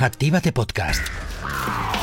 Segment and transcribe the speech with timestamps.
[0.00, 1.04] Actívate Podcast.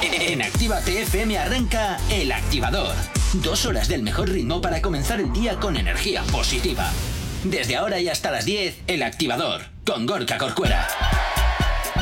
[0.04, 2.94] En Actívate FM arranca El Activador.
[3.36, 6.92] Dos horas del mejor ritmo para comenzar el día con energía positiva.
[7.46, 10.86] Desde ahora y hasta las 10, El Activador, con Gorka Corcuera.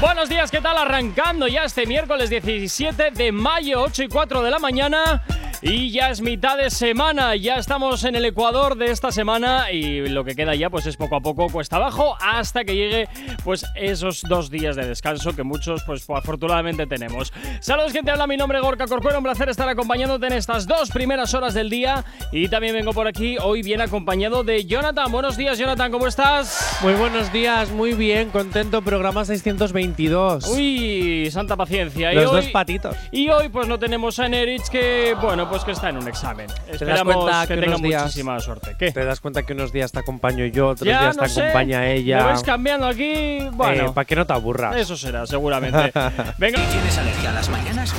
[0.01, 0.77] Buenos días, ¿qué tal?
[0.77, 5.23] Arrancando ya este miércoles 17 de mayo, 8 y 4 de la mañana.
[5.66, 10.05] Y ya es mitad de semana, ya estamos en el Ecuador de esta semana y
[10.09, 13.07] lo que queda ya pues es poco a poco cuesta abajo hasta que llegue
[13.45, 17.31] pues esos dos días de descanso que muchos pues afortunadamente tenemos.
[17.62, 21.34] Saludos gente, habla mi nombre Gorka Corcuero, un placer estar acompañándote en estas dos primeras
[21.34, 25.09] horas del día y también vengo por aquí hoy bien acompañado de Jonathan.
[25.13, 26.77] Buenos días Jonathan, ¿cómo estás?
[26.82, 30.45] Muy buenos días, muy bien, contento, programa 622.
[30.49, 32.12] Uy, santa paciencia.
[32.12, 32.98] Los y hoy, dos patitos.
[33.13, 36.48] Y hoy pues no tenemos a Nerich que, bueno, pues que está en un examen.
[36.67, 37.13] Esperamos
[37.48, 38.75] que que tenga días- muchísima suerte.
[38.80, 38.91] ¿Qué?
[38.91, 41.41] Te das cuenta que unos días te acompaño yo, otros Ya, días no te sé.
[41.43, 42.23] acompaña ¿Me ella.
[42.26, 43.38] vais cambiando aquí?
[43.52, 44.76] Bueno, para que no te aburras.
[44.77, 45.77] eso será, seguramente.
[46.39, 46.59] Venga.
[46.71, 47.93] ¿Tienes alergia a las mañanas?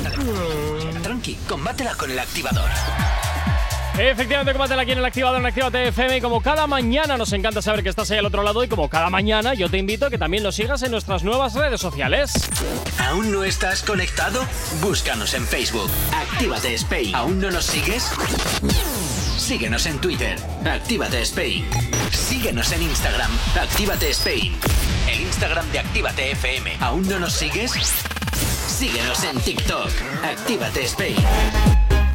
[1.01, 2.69] Tranqui, combátela con El Activador.
[3.97, 6.17] Efectivamente, combátela aquí en el activador en Actívate FM.
[6.17, 8.89] Y como cada mañana nos encanta saber que estás ahí al otro lado, y como
[8.89, 12.33] cada mañana, yo te invito a que también nos sigas en nuestras nuevas redes sociales.
[12.99, 14.45] ¿Aún no estás conectado?
[14.81, 15.89] Búscanos en Facebook.
[16.13, 17.15] Actívate Spain.
[17.15, 18.11] ¿Aún no nos sigues?
[19.37, 20.37] Síguenos en Twitter.
[20.65, 21.65] Actívate Spain.
[22.11, 23.31] Síguenos en Instagram.
[23.61, 24.53] Actívate Spain.
[25.07, 26.77] El Instagram de Actívate FM.
[26.81, 27.71] ¿Aún no nos sigues?
[28.67, 29.89] Síguenos en TikTok.
[30.23, 31.15] Actívate Spain.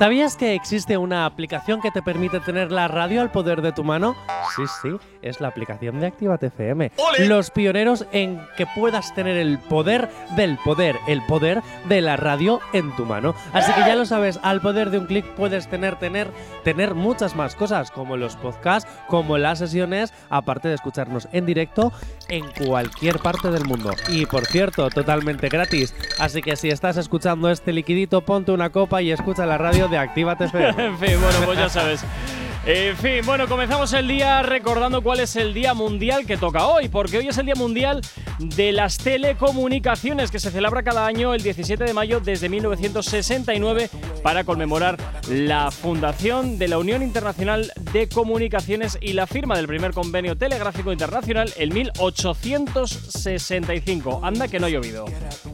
[0.00, 3.84] ¿Sabías que existe una aplicación que te permite tener la radio al poder de tu
[3.84, 4.16] mano?
[4.56, 6.90] Sí, sí, es la aplicación de Actívate FM.
[7.18, 12.60] Los pioneros en que puedas tener el poder del poder, el poder de la radio
[12.72, 13.34] en tu mano.
[13.52, 16.28] Así que ya lo sabes, al poder de un clic puedes tener, tener,
[16.64, 21.92] tener muchas más cosas, como los podcasts, como las sesiones, aparte de escucharnos en directo
[22.30, 23.90] en cualquier parte del mundo.
[24.08, 25.94] Y por cierto, totalmente gratis.
[26.18, 29.98] Así que si estás escuchando este liquidito, ponte una copa y escucha la radio de
[29.98, 30.74] Actívate FM.
[30.86, 32.04] En fin, bueno, pues ya sabes.
[32.66, 36.90] En fin, bueno, comenzamos el día recordando cuál es el día mundial que toca hoy,
[36.90, 38.02] porque hoy es el Día Mundial
[38.38, 43.88] de las Telecomunicaciones, que se celebra cada año el 17 de mayo desde 1969
[44.22, 44.98] para conmemorar
[45.28, 50.92] la fundación de la Unión Internacional de Comunicaciones y la firma del primer convenio telegráfico
[50.92, 54.20] internacional en 1865.
[54.22, 55.06] Anda que no ha llovido.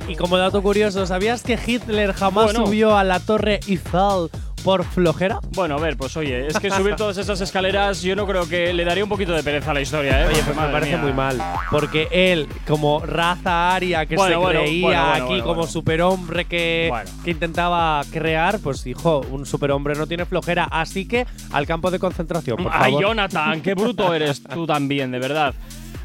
[0.09, 2.67] Y como dato curioso, ¿sabías que Hitler jamás Bueno.
[2.67, 4.29] subió a la torre Eiffel
[4.63, 5.39] por flojera?
[5.53, 8.73] Bueno, a ver, pues oye, es que subir todas esas escaleras yo no creo que
[8.73, 10.27] le daría un poquito de pereza a la historia, ¿eh?
[10.27, 11.03] Oye, pues me parece mía.
[11.03, 11.41] muy mal.
[11.71, 16.93] Porque él, como raza aria que Bueno, se bueno, creía bueno, aquí como superhombre que,
[17.25, 20.65] que intentaba crear, pues hijo, un superhombre no tiene flojera.
[20.65, 23.03] Así que al campo de concentración, por Ay, favor.
[23.03, 25.55] Jonathan, qué bruto eres tú también, de verdad.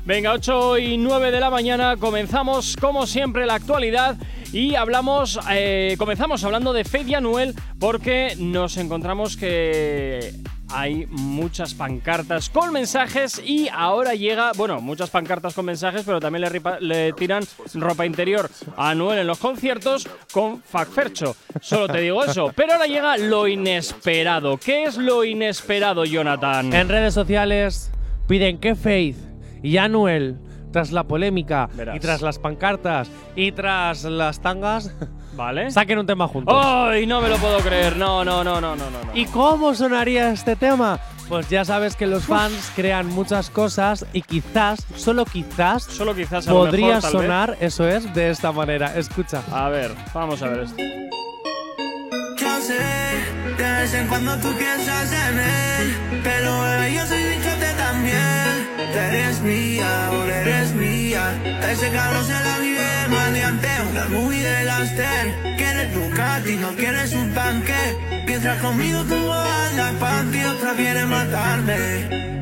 [0.05, 4.17] Venga, 8 y 9 de la mañana, comenzamos como siempre la actualidad
[4.51, 10.33] y hablamos, eh, comenzamos hablando de y Anuel porque nos encontramos que
[10.73, 16.49] hay muchas pancartas con mensajes y ahora llega, bueno, muchas pancartas con mensajes, pero también
[16.49, 21.35] le, le tiran ropa interior a Anuel en los conciertos con Facfercho.
[21.61, 22.51] Solo te digo eso.
[22.55, 24.57] Pero ahora llega lo inesperado.
[24.57, 26.73] ¿Qué es lo inesperado, Jonathan?
[26.73, 27.91] En redes sociales
[28.27, 29.17] piden que Faith
[29.63, 30.37] y Anuel,
[30.71, 31.95] tras la polémica Verás.
[31.95, 34.91] y tras las pancartas y tras las tangas,
[35.35, 35.71] ¿Vale?
[35.71, 36.53] saquen un tema juntos.
[36.57, 37.95] ¡Ay, no me lo puedo creer!
[37.97, 38.97] No, no, no, no, no, no.
[39.13, 40.99] ¿Y cómo sonaría este tema?
[41.29, 46.45] Pues ya sabes que los fans crean muchas cosas y quizás, solo quizás, Solo quizás
[46.47, 47.21] a podría mejor, tal vez.
[47.21, 48.97] sonar, eso es, de esta manera.
[48.97, 49.41] Escucha.
[49.49, 50.83] A ver, vamos a ver esto.
[53.61, 58.67] De vez en cuando tú piensas en él, pero yo soy bichote también.
[58.91, 61.31] Eres mía, ahora eres mía.
[61.71, 65.55] Ese cabrón se la vive de maleante, una movie del Aster.
[65.57, 68.23] Quieres Ducati, no quieres un tanque.
[68.25, 72.41] Mientras conmigo tú andas panty, otra quiere matarme.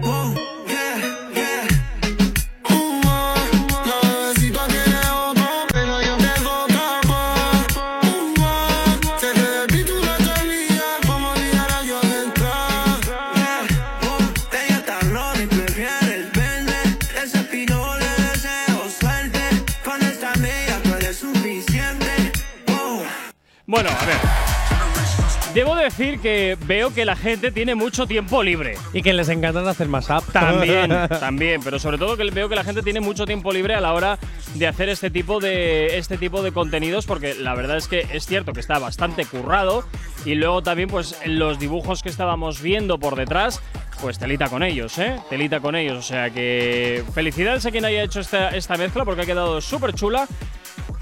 [25.89, 28.75] Decir que veo que la gente tiene mucho tiempo libre.
[28.93, 30.23] Y que les encanta hacer más up.
[30.31, 30.89] También,
[31.19, 33.93] también, pero sobre todo que veo que la gente tiene mucho tiempo libre a la
[33.93, 34.17] hora
[34.55, 38.25] de hacer este tipo de este tipo de contenidos porque la verdad es que es
[38.25, 39.83] cierto que está bastante currado
[40.25, 43.61] y luego también pues los dibujos que estábamos viendo por detrás
[44.01, 45.19] pues telita con ellos, ¿eh?
[45.29, 45.97] Telita con ellos.
[45.97, 49.93] O sea que felicidades a quien haya hecho esta, esta mezcla porque ha quedado súper
[49.93, 50.27] chula.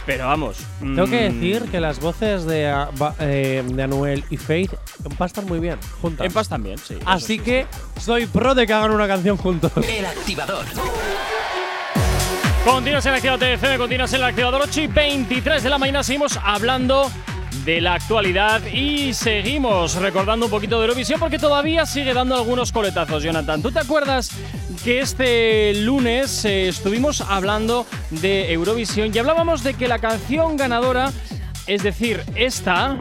[0.07, 0.57] Pero vamos.
[0.80, 2.89] Tengo que mm, decir que las voces de, ah,
[3.19, 4.74] eh, de Anuel y Faith
[5.04, 6.25] empastan muy bien juntas.
[6.25, 6.98] En paz también, sí.
[7.06, 7.68] Así sí, que
[8.00, 9.71] soy pro de que hagan una canción juntos.
[9.86, 10.65] El activador.
[12.63, 16.04] Continúas en Activate FM, continúas en el activador 8 y 23 de la mañana.
[16.04, 17.12] Seguimos hablando
[17.68, 22.72] de la actualidad y seguimos recordando un poquito de Eurovisión porque todavía sigue dando algunos
[22.72, 23.62] coletazos, Jonathan.
[23.62, 24.31] ¿Tú te acuerdas
[24.86, 31.12] que este lunes eh, estuvimos hablando de Eurovisión y hablábamos de que la canción ganadora,
[31.68, 32.98] es decir, esta.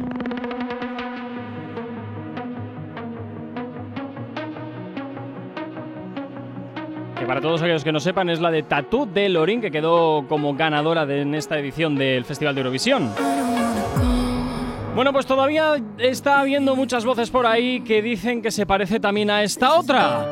[7.18, 10.26] que para todos aquellos que no sepan es la de Tattoo de Lorin, que quedó
[10.28, 13.10] como ganadora de- en esta edición del Festival de Eurovisión.
[14.96, 19.28] Bueno, pues todavía está habiendo muchas voces por ahí que dicen que se parece también
[19.28, 20.26] a esta otra.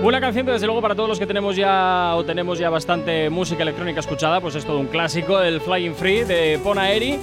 [0.00, 3.28] Una canción que desde luego para todos los que tenemos ya o tenemos ya bastante
[3.30, 7.18] música electrónica escuchada, pues es todo un clásico, el Flying Free de Pona Eri.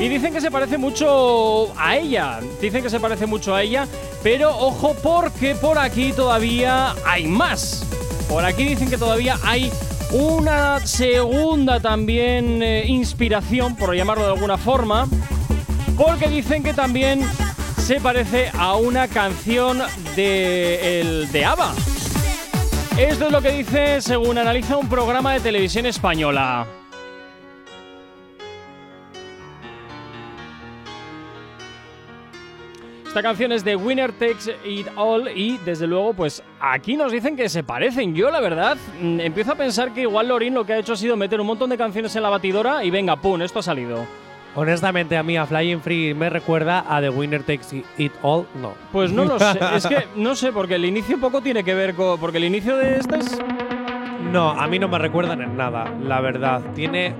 [0.00, 3.86] Y dicen que se parece mucho a ella, dicen que se parece mucho a ella,
[4.22, 7.86] pero ojo porque por aquí todavía hay más.
[8.26, 9.70] Por aquí dicen que todavía hay
[10.14, 15.08] una segunda también eh, inspiración, por llamarlo de alguna forma,
[15.96, 17.20] porque dicen que también
[17.78, 19.82] se parece a una canción
[20.14, 21.74] de, el, de ABBA.
[22.96, 26.83] Esto es lo que dice según analiza un programa de televisión española.
[33.14, 37.36] Esta canción es de Winner Takes It All y desde luego pues aquí nos dicen
[37.36, 38.12] que se parecen.
[38.12, 40.96] Yo la verdad mm, empiezo a pensar que igual Lorin lo que ha hecho ha
[40.96, 44.04] sido meter un montón de canciones en la batidora y venga, pum, esto ha salido.
[44.56, 48.48] Honestamente, a mí a Flying Free me recuerda a The Winner Takes It All.
[48.60, 48.72] No.
[48.90, 51.94] Pues no lo sé, es que no sé, porque el inicio poco tiene que ver
[51.94, 52.18] con...
[52.18, 53.38] Porque el inicio de este es...
[54.32, 56.62] No, a mí no me recuerdan en nada, la verdad.
[56.74, 57.14] Tiene.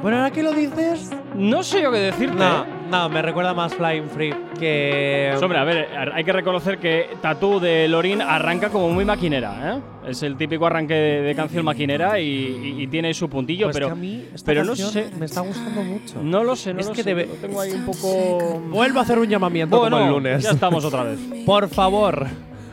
[0.00, 1.10] Bueno, ahora que lo dices.
[1.34, 2.36] No sé yo qué decirte.
[2.36, 2.79] No, ¿eh?
[2.90, 5.32] No, me recuerda más Flying Free que.
[5.40, 10.10] Hombre, a ver, hay que reconocer que Tatú de Lorin arranca como muy maquinera, ¿eh?
[10.10, 12.26] Es el típico arranque de, de canción maquinera y,
[12.78, 15.10] y- y tiene su puntillo, Pues pero, que a mí esta pero no sé.
[15.18, 16.22] Me está gustando mucho.
[16.22, 17.10] No lo sé, no Es lo que sé.
[17.14, 18.60] debe- Lo tengo ahí un poco.
[18.70, 20.42] Vuelvo a hacer un llamamiento Bueno, como el lunes.
[20.42, 21.18] ya estamos otra vez.
[21.46, 22.26] Por favor.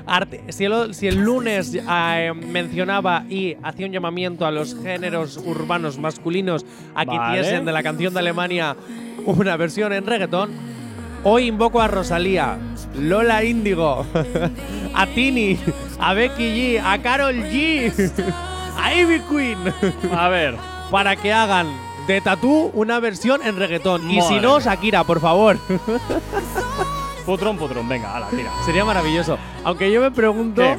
[0.07, 5.37] arte- si, el, si el lunes eh, mencionaba y hacía un llamamiento a los géneros
[5.45, 6.65] urbanos masculinos
[6.95, 7.39] a que Vale.
[7.41, 8.75] hiciesen de la canción de Alemania
[9.27, 10.51] una versión en reggaetón,
[11.24, 12.57] hoy invoco a Rosalía,
[12.95, 14.06] Lola Índigo,
[14.94, 15.59] a Tini,
[16.00, 18.12] a Becky G, a Carol G,
[18.77, 19.57] a Ivy Queen,
[20.13, 20.56] A ver,
[20.89, 21.68] para que hagan
[22.07, 24.09] de Tatú una versión en reggaetón.
[24.09, 24.62] Y si no.
[24.62, 25.57] Shakira, por favor.
[27.25, 28.50] putrón, putrón, venga, ala, tira.
[28.65, 29.38] Sería maravilloso.
[29.65, 30.77] Aunque yo me pregunto ¿Qué?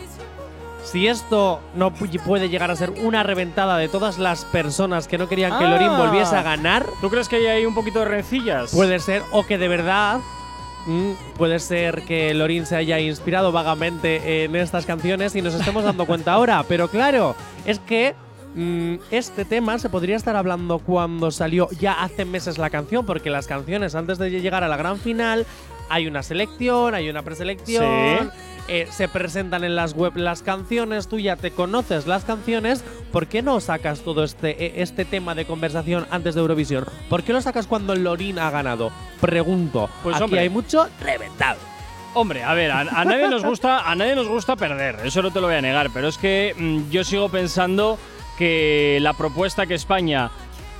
[0.84, 5.18] Si esto no pu- puede llegar a ser una reventada de todas las personas que
[5.18, 5.70] no querían que Ah.
[5.70, 6.86] Lorin volviese a ganar.
[7.00, 8.70] ¿Tú crees que hay ahí un poquito de rencillas?
[8.72, 10.20] Puede ser, o que de verdad.
[10.86, 15.84] mm, puede ser que Lorin se haya inspirado vagamente en estas canciones y nos estemos
[15.84, 16.62] dando cuenta ahora.
[16.68, 17.34] Pero claro,
[17.66, 18.14] es que
[18.54, 23.28] mm, este tema se podría estar hablando cuando salió ya hace meses la canción, porque
[23.28, 25.44] las canciones antes de llegar a la gran final
[25.90, 28.30] hay una selección, hay una preselección.
[28.68, 33.26] Eh, se presentan en las web las canciones, tú ya te conoces las canciones, ¿por
[33.26, 36.84] qué no sacas todo este, eh, este tema de conversación antes de Eurovisión?
[37.08, 38.92] ¿Por qué lo sacas cuando Lorin ha ganado?
[39.20, 39.88] Pregunto.
[40.02, 40.40] Pues, Aquí hombre.
[40.40, 41.58] hay mucho reventado.
[42.14, 45.30] Hombre, a ver, a, a nadie nos gusta, a nadie nos gusta perder, eso no
[45.30, 47.98] te lo voy a negar, pero es que mm, yo sigo pensando
[48.38, 50.30] que la propuesta que España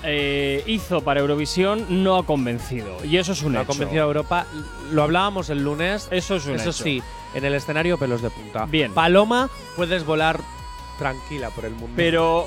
[0.05, 3.69] eh, hizo para Eurovisión no ha convencido y eso es un No ha hecho.
[3.73, 4.47] convencido a Europa.
[4.93, 6.09] Lo hablábamos el lunes.
[6.11, 6.85] Eso es un Eso hecho.
[6.85, 7.03] sí,
[7.35, 8.67] en el escenario pelos de punta.
[8.67, 8.93] Bien.
[8.93, 10.41] Paloma, puedes volar
[10.99, 11.93] tranquila por el mundo.
[11.97, 12.47] Pero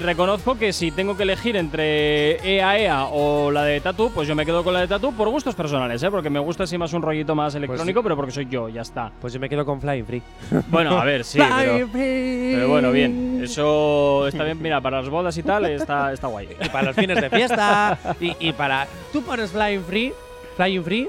[0.00, 4.46] reconozco que si tengo que elegir entre EAEA o la de Tatu, pues yo me
[4.46, 6.10] quedo con la de Tatu por gustos personales, ¿eh?
[6.10, 9.10] porque me gusta así más un rollito más electrónico, pero porque soy yo, ya está.
[9.20, 10.22] Pues yo me quedo con Flying Free.
[10.68, 13.40] Bueno, a ver, sí, pero, pero bueno, bien.
[13.42, 16.48] Eso está bien, mira, para las bodas y tal, está, está guay.
[16.64, 17.98] Y para los fines de fiesta.
[18.20, 18.86] y, y para.
[19.12, 20.12] Tú pones Flying Free.
[20.56, 21.08] Flying Free.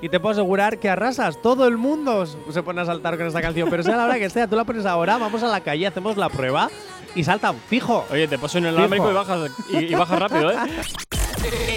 [0.00, 1.40] Y te puedo asegurar que arrasas.
[1.42, 4.30] Todo el mundo se pone a saltar con esta canción, pero sea la hora que
[4.30, 6.70] sea, tú la pones ahora, vamos a la calle, hacemos la prueba
[7.14, 8.04] y saltan fijo.
[8.10, 10.56] Oye, te paso en el inalámbrico y bajas, y, y bajas rápido, ¿eh?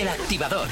[0.02, 0.68] El activador.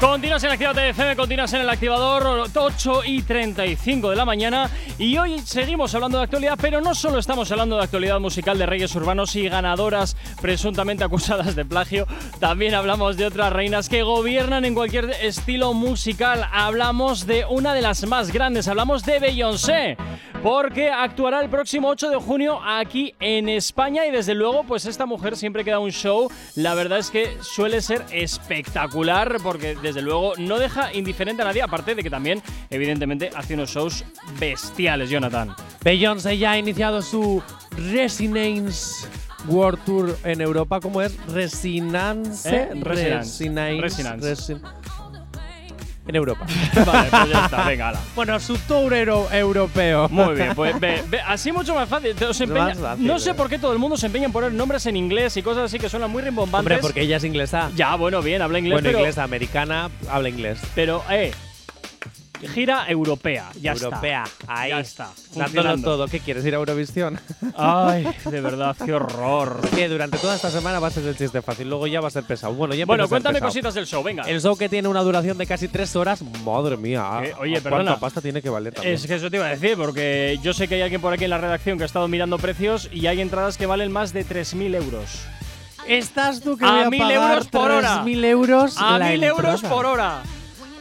[0.00, 5.16] Continúas en Activate FM, continúas en el activador 8 y 35 de la mañana y
[5.16, 8.94] hoy seguimos hablando de actualidad, pero no solo estamos hablando de actualidad musical de reyes
[8.94, 12.06] urbanos y ganadoras presuntamente acusadas de plagio,
[12.40, 16.46] también hablamos de otras reinas que gobiernan en cualquier estilo musical.
[16.52, 19.96] Hablamos de una de las más grandes, hablamos de Beyoncé,
[20.42, 25.06] porque actuará el próximo 8 de junio aquí en España y desde luego pues esta
[25.06, 30.02] mujer siempre que da un show, la verdad es que suele ser espectacular porque desde
[30.02, 34.04] luego no deja indiferente a nadie, aparte de que también, evidentemente, hace unos shows
[34.38, 35.54] bestiales, Jonathan.
[35.82, 37.42] Beyoncé ya ha iniciado su
[37.92, 39.06] Resonance
[39.48, 40.80] World Tour en Europa.
[40.80, 41.16] ¿Cómo es?
[41.28, 42.48] Resonance.
[42.48, 42.68] ¿Eh?
[42.74, 43.80] Resonance.
[43.80, 44.28] Resonance.
[44.28, 44.85] Resonance.
[46.08, 46.46] En Europa.
[46.86, 48.00] vale, pues ya está, venga, ala.
[48.14, 50.08] bueno, su tour euro- europeo.
[50.08, 52.14] Muy bien, pues ve, ve, así mucho más fácil.
[52.14, 53.34] Te- os empeña- más fácil, no sé eh.
[53.34, 55.78] por qué todo el mundo se empeña en poner nombres en inglés y cosas así
[55.80, 56.60] que suenan muy rimbombantes.
[56.60, 57.70] Hombre, porque ella es inglesa.
[57.74, 60.60] Ya, bueno, bien, habla inglés, bueno, pero, inglesa, americana, habla inglés.
[60.76, 61.32] pero, eh,
[62.54, 64.60] gira europea, ya Europea, está.
[64.60, 64.70] ahí.
[64.70, 65.10] Ya está.
[65.34, 66.06] Dándolo todo.
[66.08, 67.18] ¿Qué quieres ir a Eurovisión?
[67.56, 69.60] Ay, de verdad, qué horror.
[69.74, 72.10] que durante toda esta semana va a ser el chiste fácil, luego ya va a
[72.10, 72.54] ser pesado.
[72.54, 74.22] Bueno, ya Bueno, cuéntame cositas del show, venga.
[74.24, 77.20] El show que tiene una duración de casi tres horas, madre mía.
[77.24, 77.98] Eh, oye, ¿cuánta perdona.
[78.00, 78.94] pasta tiene que valer también?
[78.94, 81.24] Es que eso te iba a decir, porque yo sé que hay alguien por aquí
[81.24, 84.26] en la redacción que ha estado mirando precios y hay entradas que valen más de
[84.26, 85.22] 3.000 euros.
[85.86, 88.02] Estás tú que A voy a mil pagar euros por hora.
[88.04, 89.74] 3.000 euros A la 1.000 euros entrada.
[89.74, 90.22] por hora.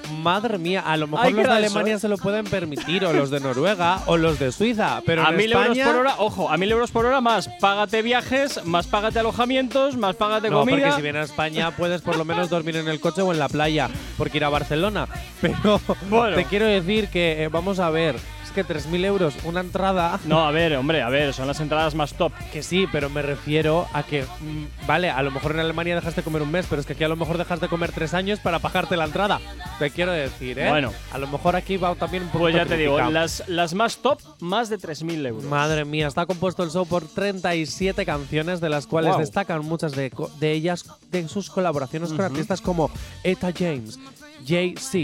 [0.08, 3.40] Madre mía, a lo mejor los de Alemania se lo pueden permitir, o los de
[3.40, 5.02] Noruega, o los de Suiza.
[5.06, 8.02] Pero a en 1.000 euros por hora, ojo, a 1.000 euros por hora más págate
[8.02, 10.78] viajes, más págate alojamientos, más págate No, comida.
[10.78, 13.40] porque si vienes a España puedes por lo menos dormir en el coche o en
[13.40, 15.08] la playa, porque ir a Barcelona.
[15.42, 16.36] Pero Bueno.
[16.36, 18.16] te quiero decir que, eh, vamos a ver,
[18.56, 20.20] que 3.000 euros una entrada.
[20.26, 22.32] No, a ver, hombre, a ver, son las entradas más top.
[22.52, 26.22] Que sí, pero me refiero a que, mm, vale, a lo mejor en Alemania dejaste
[26.22, 28.14] de comer un mes, pero es que aquí a lo mejor dejas de comer tres
[28.16, 29.40] años para pagarte la entrada.
[29.78, 30.70] Te quiero decir, ¿eh?
[30.70, 30.92] Bueno.
[31.12, 33.98] A lo mejor aquí va también un poco Pues ya te digo, las, las más
[33.98, 35.44] top, más de 3.000 euros.
[35.44, 39.20] Madre mía, está compuesto el show por 37 canciones, de las cuales Wow.
[39.20, 42.90] destacan muchas de, de ellas de sus colaboraciones con artistas como
[43.24, 44.00] Eta James,
[44.48, 44.98] Jay-Z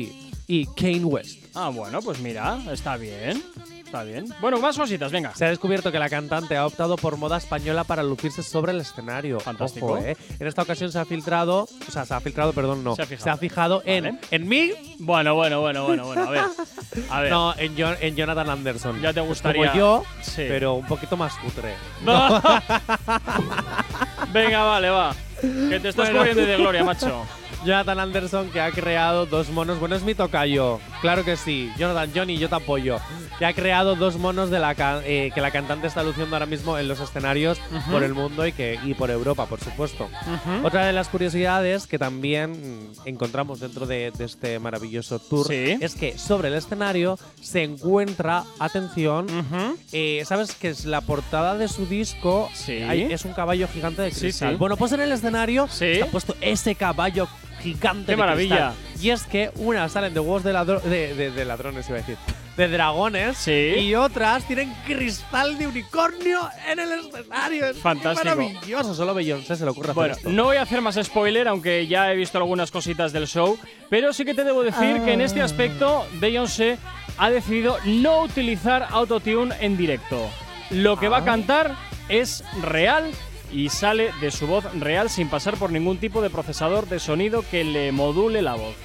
[0.47, 1.40] y Kane West.
[1.53, 3.43] Ah, bueno, pues mira, está bien.
[3.85, 4.25] Está bien.
[4.39, 5.35] Bueno, más cositas, venga.
[5.35, 8.79] Se ha descubierto que la cantante ha optado por moda española para lucirse sobre el
[8.79, 9.37] escenario.
[9.41, 9.87] Fantástico.
[9.87, 10.15] Ojo, ¿eh?
[10.39, 12.95] En esta ocasión se ha filtrado, o sea, se ha filtrado, perdón, no.
[12.95, 13.37] Se ha fijado.
[13.37, 14.17] fijado en, Vale.
[14.31, 16.43] en mí, Bueno, bueno, bueno, bueno, bueno, a ver.
[17.09, 17.31] A ver.
[17.31, 19.01] no, en, Jo- en Jonathan Anderson.
[19.01, 20.45] Ya te gustaría- Como yo, Sí.
[20.47, 21.73] pero un poquito más cutre.
[24.31, 25.13] Venga, vale, va.
[25.41, 26.19] Que te estás Bueno.
[26.19, 27.25] cubriendo de gloria, macho.
[27.65, 29.79] Jonathan Anderson que ha creado dos monos.
[29.79, 30.79] Bueno, es mi tocayo.
[31.01, 31.71] Claro que sí.
[31.77, 32.97] Jonathan, Johnny, yo te apoyo.
[33.39, 36.45] Que ha creado dos monos de la ca- eh, que la cantante está luciendo ahora
[36.45, 37.59] mismo en los escenarios
[37.91, 40.09] por el mundo y, que, y por Europa, por supuesto.
[40.63, 45.77] Otra de las curiosidades que también encontramos dentro de, de este maravilloso tour Sí.
[45.81, 49.27] es que sobre el escenario se encuentra, atención,
[49.91, 52.49] eh, ¿Sabes que es la portada de su disco?
[52.53, 52.81] Sí.
[52.83, 54.51] hay- es un caballo gigante de cristal.
[54.51, 54.57] sí.
[54.57, 57.27] Bueno, pues en el escenario está puesto ese caballo
[57.61, 58.73] gigante ¡Qué de maravilla!
[58.73, 59.03] cristal.
[59.05, 62.01] Y es que unas salen de huevos de, ladro- de, de- de ladrones, iba a
[62.01, 62.17] decir.
[62.57, 63.37] De dragones.
[63.37, 63.51] Sí.
[63.79, 67.65] Y otras tienen cristal de unicornio en el escenario.
[67.67, 68.35] Es Fantástico.
[68.35, 68.93] maravilloso.
[68.93, 70.35] Solo Beyoncé se le ocurre Bueno, hacer esto.
[70.35, 73.57] no voy a hacer más spoiler, aunque ya he visto algunas cositas del show,
[73.89, 76.77] pero sí que te debo decir que en este aspecto Beyoncé
[77.17, 80.29] ha decidido no utilizar autotune en directo.
[80.71, 81.25] Lo que va a Ah.
[81.25, 81.75] cantar
[82.09, 83.09] es real
[83.51, 87.43] y sale de su voz real sin pasar por ningún tipo de procesador de sonido
[87.49, 88.75] que le module la voz.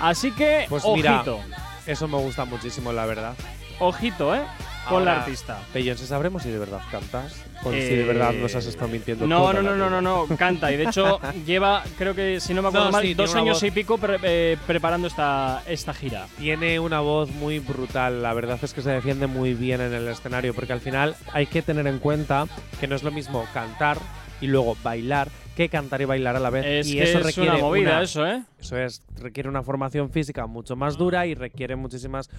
[0.00, 3.34] Así que, Pues ojito, mira, Eso me gusta muchísimo, la verdad.
[3.78, 4.42] ojito, ¿eh?
[4.90, 5.58] Con la artista.
[5.72, 7.34] Beyoncé, ¿sabremos si de verdad cantas?
[7.64, 10.00] O si Eh, de verdad nos has estado mintiendo No, toda no, no, no, vida?
[10.00, 10.70] no, no, canta.
[10.72, 13.56] Y de hecho lleva, creo que si no me acuerdo No, mal, sí, dos años
[13.56, 13.62] voz.
[13.62, 16.26] y pico pre- eh, preparando esta, esta gira.
[16.38, 20.08] Tiene una voz muy brutal, la verdad es que se defiende muy bien en el
[20.08, 22.46] escenario, porque al final hay que tener en cuenta
[22.80, 23.98] que no es lo mismo cantar
[24.40, 25.28] y luego bailar
[25.60, 26.64] que cantar y bailar a la vez.
[26.64, 28.42] Es y que eso es requiere una movida una- eso, ¿eh?
[28.60, 32.30] Eso es, requiere una formación física mucho más dura y requiere muchísimas.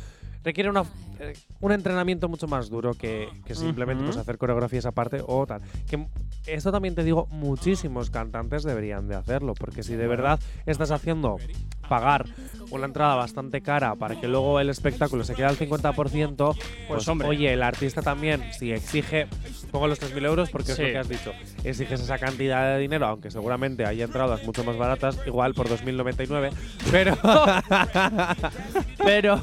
[0.44, 0.84] Requiere una,
[1.20, 4.12] eh, un entrenamiento mucho más duro que, que simplemente Ujú.
[4.12, 5.62] pues, hacer coreografías aparte o tal.
[5.88, 6.04] Que
[6.48, 11.38] esto también te digo, muchísimos cantantes deberían de hacerlo, porque si de verdad estás haciendo
[11.88, 12.26] pagar
[12.72, 16.56] una entrada bastante cara para que luego el espectáculo se quede al 50%,
[16.88, 17.28] pues, hombre.
[17.28, 19.28] oye, el artista también, si exige,
[19.72, 20.82] pongo los 3.000 euros porque Sí.
[20.82, 24.64] es lo que has dicho, exiges esa cantidad de dinero, aunque seguramente haya entradas mucho
[24.64, 26.50] más baratas, igual por 2.000, 99.
[26.92, 27.18] Pero.
[28.98, 29.42] pero.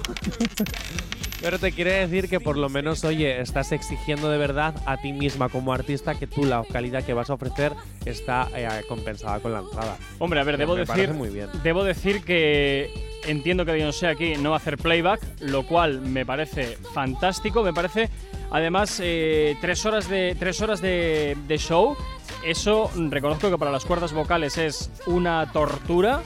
[1.41, 5.13] Pero te quiere decir que por lo menos, oye, estás exigiendo de verdad a ti
[5.13, 7.73] misma como artista que tú la calidad que vas a ofrecer
[8.05, 9.97] está eh, compensada con la entrada.
[10.19, 11.49] Hombre, a ver, debo decir, muy bien.
[11.63, 12.91] debo decir que
[13.27, 17.63] entiendo que Beyoncé aquí no va a hacer playback, lo cual me parece fantástico.
[17.63, 18.11] Me parece,
[18.51, 21.97] además, eh, tres horas de tres horas de, de show.
[22.45, 26.23] Eso reconozco que para las cuerdas vocales es una tortura.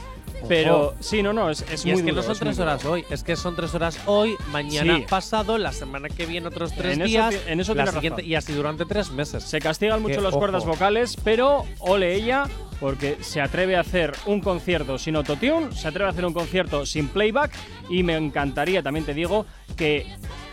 [0.49, 0.95] Pero Ojo.
[0.99, 2.69] sí, no, no, es, es Y muy es que duro, no son tres duro.
[2.71, 5.05] horas hoy, es que son tres horas hoy, mañana Sí.
[5.09, 8.31] pasado, la semana que viene otros tres En días, en eso la siguiente razón.
[8.31, 9.45] y así durante tres meses.
[9.45, 12.49] Se castigan mucho las cuerdas vocales, pero ole ella,
[12.81, 16.87] porque se atreve a hacer un concierto sin autotune, se atreve a hacer un concierto
[16.87, 17.53] sin playback
[17.89, 20.07] y me encantaría, también te digo, que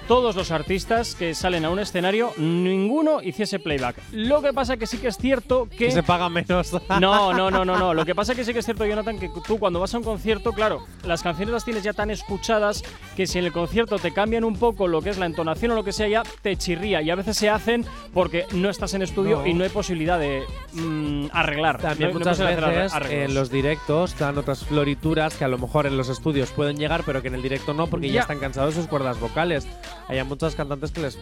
[0.09, 3.95] todos los artistas que salen a un escenario, ninguno hiciese playback.
[4.11, 5.77] Lo que pasa que sí que es cierto que...
[5.85, 6.75] Que se paga menos.
[6.99, 7.93] No, no, no, no, no.
[7.99, 10.03] Lo que pasa que sí que es cierto, Jonathan, que tú cuando vas a un
[10.03, 12.83] concierto, claro, las canciones las tienes ya tan escuchadas
[13.15, 15.75] que si en el concierto te cambian un poco lo que es la entonación o
[15.75, 17.03] lo que sea, ya te chirría.
[17.03, 19.45] Y a veces se hacen porque no estás en estudio No.
[19.47, 21.79] y no hay posibilidad de mm, arreglar.
[21.79, 25.59] También No- no muchas hacer veces en los directos dan otras florituras que a lo
[25.59, 28.21] mejor en los estudios pueden llegar, pero que en el directo no, porque ya, Ya.
[28.21, 29.67] están cansados de sus cuerdas vocales.
[30.09, 31.19] Hay a muchos cantantes que les,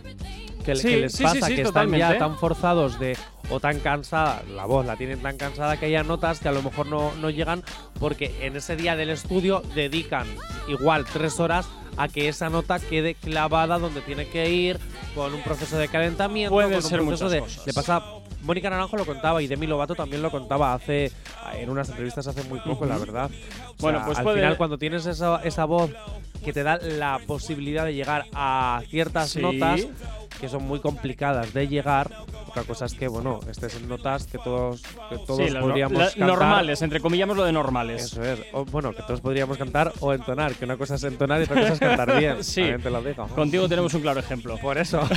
[0.73, 3.17] que, Sí, que les sí, pasa sí, que están ya tan forzados de
[3.49, 6.61] o tan cansada, la voz la tienen tan cansada que haya notas que a lo
[6.61, 7.63] mejor no, no llegan
[7.99, 10.27] porque en ese día del estudio dedican
[10.67, 14.77] igual tres horas a que esa nota quede clavada donde tiene que ir
[15.15, 17.65] con un proceso de calentamiento, Pueden con un ser proceso de, cosas.
[17.65, 18.03] le pasa
[18.43, 21.11] Mónica Naranjo lo contaba y Demi Lovato también lo contaba hace
[21.55, 23.31] en unas entrevistas hace muy poco, la verdad.
[23.69, 25.89] O Bueno, sea, pues al puede- final cuando tienes esa, esa voz
[26.45, 29.41] que te da la posibilidad de llegar a ciertas Sí.
[29.41, 29.87] notas
[30.39, 32.11] que son muy complicadas de llegar.
[32.47, 35.97] Otra cosa es que, bueno, estés en notas que todos, que todos Sí, no- podríamos
[35.97, 36.27] las cantar.
[36.27, 38.03] normales, entre comillas lo de normales.
[38.05, 38.39] Eso es.
[38.53, 41.61] O, bueno, que todos podríamos cantar o entonar, que una cosa es entonar y otra
[41.61, 42.43] cosa es cantar bien.
[42.43, 42.63] Sí.
[42.81, 43.27] Te lo digo.
[43.27, 44.57] Contigo tenemos un claro ejemplo.
[44.57, 45.01] Por eso.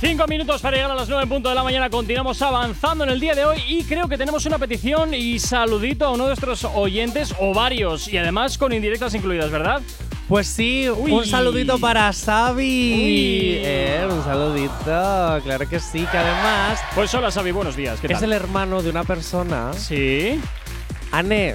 [0.00, 1.88] Cinco minutos para llegar a las 9 en punto de la mañana.
[1.90, 6.06] Continuamos avanzando en el día de hoy y creo que tenemos una petición y saludito
[6.06, 9.80] a uno de nuestros oyentes o varios y además con indirectas incluidas, ¿verdad?
[10.28, 11.12] Pues sí, Uy.
[11.12, 13.60] un saludito para Xavi.
[13.64, 18.00] Eh, un saludito, claro que sí, que además Pues hola, Xavi, buenos días.
[18.00, 19.72] ¿Qué es el hermano de una persona.
[19.72, 20.40] Sí.
[21.12, 21.54] Ane,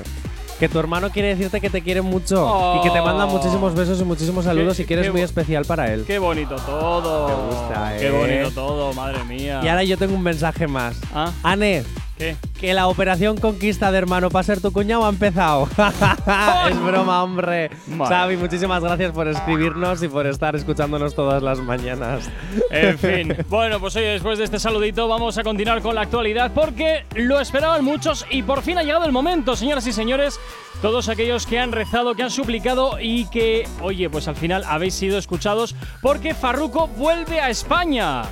[0.58, 3.30] que tu hermano quiere decirte que te quiere mucho y que te manda Oh.
[3.30, 6.06] muchísimos besos y muchísimos saludos Qué- y que eres qué muy especial para él.
[6.08, 7.26] Qué bonito todo.
[7.28, 8.12] Te gusta, Qué ¿eh?
[8.12, 9.60] bonito todo, madre mía.
[9.64, 10.96] Y ahora yo tengo un mensaje más.
[11.14, 11.84] Ah, Ane,
[12.22, 12.36] ¿qué?
[12.62, 15.68] que la operación conquista de hermano para ser tu cuñado ha empezado.
[16.70, 17.72] es broma, hombre.
[17.88, 18.16] Vale.
[18.16, 22.30] Xavi, muchísimas gracias por escribirnos y por estar escuchándonos todas las mañanas.
[22.70, 23.36] En fin.
[23.50, 27.40] Bueno, pues oye, después de este saludito vamos a continuar con la actualidad porque lo
[27.40, 30.40] esperaban muchos y por fin ha llegado el momento, señoras y señores.
[30.84, 34.94] Todos aquellos que han rezado, que han suplicado y que, oye, pues al final habéis
[34.94, 38.24] sido escuchados porque Farruko vuelve a España.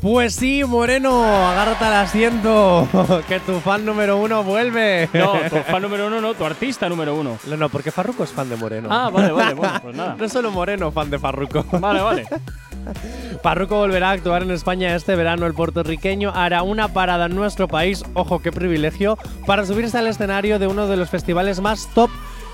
[0.00, 2.86] Pues sí, Moreno, agárrate al asiento,
[3.28, 5.08] que tu fan número uno vuelve.
[5.12, 7.36] No, tu fan número uno, no, tu artista número uno.
[7.46, 8.88] No, no, porque Farruko es fan de Moreno.
[8.92, 10.14] Ah, vale, vale, bueno, pues nada.
[10.16, 11.64] No es solo Moreno, fan de Farruko.
[11.80, 12.28] Vale, vale.
[13.42, 15.46] Farruko volverá a actuar en España este verano.
[15.46, 20.60] El puertorriqueño hará una parada en nuestro país, ojo qué privilegio, para subirse al escenario
[20.60, 22.10] de uno de los festivales más top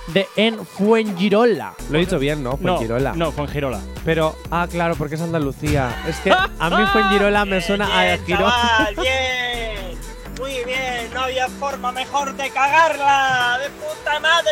[0.09, 1.75] de en Fuengirola.
[1.91, 2.51] Lo he dicho bien, ¿no?
[2.61, 3.13] No, Fuengirola.
[3.15, 3.81] no, Fuengirola.
[4.05, 5.95] Pero, ah, claro, porque es Andalucía.
[6.09, 8.51] Es que a mí Fuengirola me suena a Bien, Girona.
[8.51, 9.99] chaval, bien.
[10.39, 13.59] Muy bien, no había forma mejor de cagarla.
[13.63, 14.51] ¡De puta madre!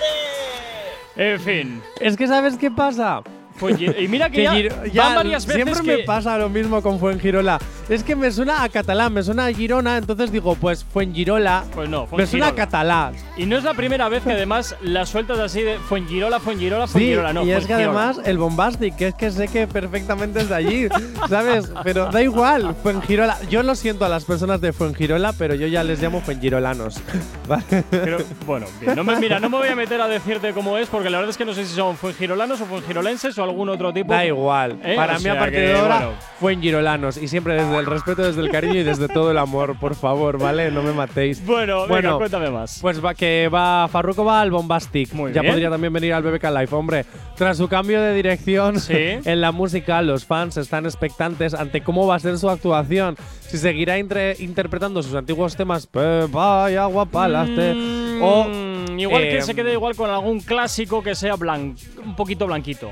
[1.17, 1.83] En fin.
[2.01, 3.21] Es que, ¿sabes qué pasa?
[3.61, 5.99] Fuengi- y mira que, Que ya, ya van varias veces siempre que…
[5.99, 7.59] me pasa lo mismo con Fuengirola.
[7.93, 11.65] Es que me suena a catalán, me suena a Girona, entonces digo, pues Fuengirola.
[11.75, 12.55] Pues no, Me suena a Fuengirola.
[12.55, 13.15] catalán.
[13.37, 16.93] Y no es la primera vez que además las sueltas así de Fuengirola, Fuengirola, Sí,
[16.95, 17.33] Fuengirola.
[17.35, 18.03] No, y es que Fuengirola.
[18.09, 20.89] además el Bombastic, que es que sé que perfectamente es de allí,
[21.29, 21.71] ¿sabes?
[21.85, 23.37] Pero da igual, Fuengirola.
[23.51, 26.99] Yo lo siento a las personas de Fuengirola, pero yo ya les llamo Fuengirolanos.
[27.49, 27.85] ¿vale?
[27.91, 28.97] Creo- bueno, bien.
[28.97, 31.31] No me, mira, no me voy a meter a decirte cómo es, porque la verdad
[31.31, 34.13] es que no sé si son fuengirolanos o fuengirolenses o algún otro tipo.
[34.15, 34.79] Da igual.
[34.83, 36.13] Eh, Para o mí, a partir que, de ahora, bueno.
[36.41, 37.17] Fuengirolanos.
[37.19, 40.39] Y siempre desde el respeto, desde el cariño y desde todo el amor, por favor,
[40.39, 40.71] ¿vale?
[40.71, 41.45] No me matéis.
[41.45, 42.79] Bueno, venga, Bueno, cuéntame más.
[42.81, 45.13] Pues va que va Farruko va al Bombastic.
[45.13, 45.53] Muy ya bien.
[45.53, 47.05] podría también venir al BBK Live, hombre.
[47.37, 48.95] Tras su cambio de dirección Sí.
[49.25, 53.17] en la música, los fans están expectantes ante cómo va a ser su actuación.
[53.41, 58.47] Si seguirá interpretando sus antiguos temas, "Pe- vaya guapalaste", Mm, o
[58.99, 62.91] igual que eh, se quede igual con algún clásico que sea blan un poquito blanquito.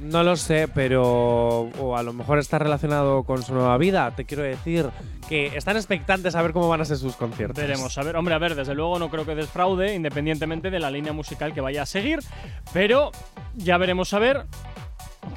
[0.00, 4.12] No lo sé, pero o a lo mejor está relacionado con su nueva vida.
[4.14, 4.90] Te quiero decir
[5.28, 7.56] que están expectantes a ver cómo van a ser sus conciertos.
[7.56, 10.90] Veremos, a ver, hombre, a ver, desde luego no creo que desfraude, independientemente de la
[10.90, 12.20] línea musical que vaya a seguir,
[12.72, 13.10] pero
[13.56, 14.46] ya veremos a ver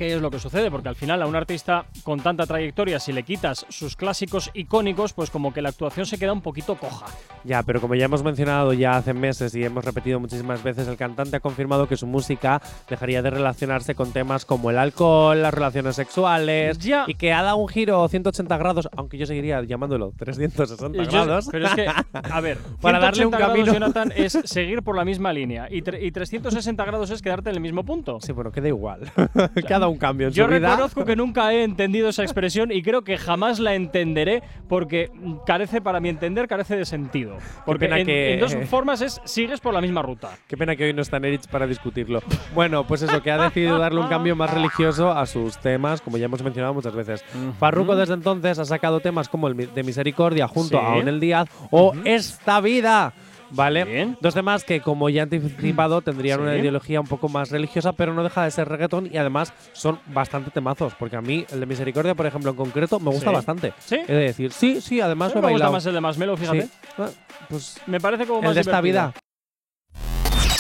[0.02, 3.14] qué es lo que sucede, porque al final a un artista con tanta trayectoria, si
[3.14, 7.06] le quitas sus clásicos icónicos, pues como que la actuación se queda un poquito coja.
[7.44, 10.98] Ya, pero como ya hemos mencionado ya hace meses y hemos repetido muchísimas veces, el
[10.98, 12.60] cantante ha confirmado que su música
[12.90, 17.04] dejaría de relacionarse con temas como el alcohol, las relaciones sexuales Ya.
[17.06, 21.48] y que ha dado un giro 180 grados, aunque yo seguiría llamándolo 360 Yo- grados.
[21.52, 23.74] pero es que, a ver, Para darle un 180 grados, camino.
[23.74, 27.58] Jonathan, es seguir por la misma línea y, tre- y 360 grados es quedarte en
[27.58, 28.18] el mismo punto.
[28.20, 29.02] Sí, bueno, queda igual.
[29.70, 30.70] dado un cambio en Yo su vida.
[30.72, 35.12] reconozco que nunca he entendido esa expresión y creo que jamás la entenderé porque
[35.46, 37.38] carece, para mi entender, carece de sentido.
[37.66, 40.30] Porque en, que- en dos formas es sigues por la misma ruta.
[40.48, 42.22] Qué pena que hoy no está Nerich para discutirlo.
[42.56, 46.18] Bueno, pues eso, que ha decidido darle un cambio más religioso a sus temas, como
[46.18, 47.24] ya hemos mencionado muchas veces.
[47.60, 50.86] Farruko desde entonces ha sacado temas como el de Misericordia junto Sí.
[50.86, 53.14] a Onel Díaz o Esta Vida.
[53.54, 53.84] ¿Vale?
[53.84, 54.18] Bien.
[54.22, 56.44] Dos temas que, como ya he anticipado, tendrían Sí.
[56.44, 60.00] una ideología un poco más religiosa, pero no deja de ser reggaetón y además son
[60.08, 60.94] bastante temazos.
[60.98, 63.36] Porque a mí, el de Misericordia, por ejemplo, en concreto, me gusta Sí.
[63.36, 63.74] bastante.
[63.80, 63.96] ¿Sí?
[64.08, 66.62] He de decir, sí, sí, además me he gusta más el de Masmelo, fíjate.
[66.64, 66.70] Sí.
[66.98, 67.10] Ah,
[67.50, 69.14] Pues Me parece como el más de esta divertido.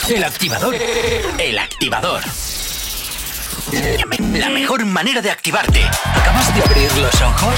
[0.10, 0.16] vida.
[0.16, 0.76] El activador.
[1.40, 2.22] El activador.
[4.38, 5.80] La mejor manera de activarte.
[6.16, 7.56] ¿Acabas de abrir los ojos?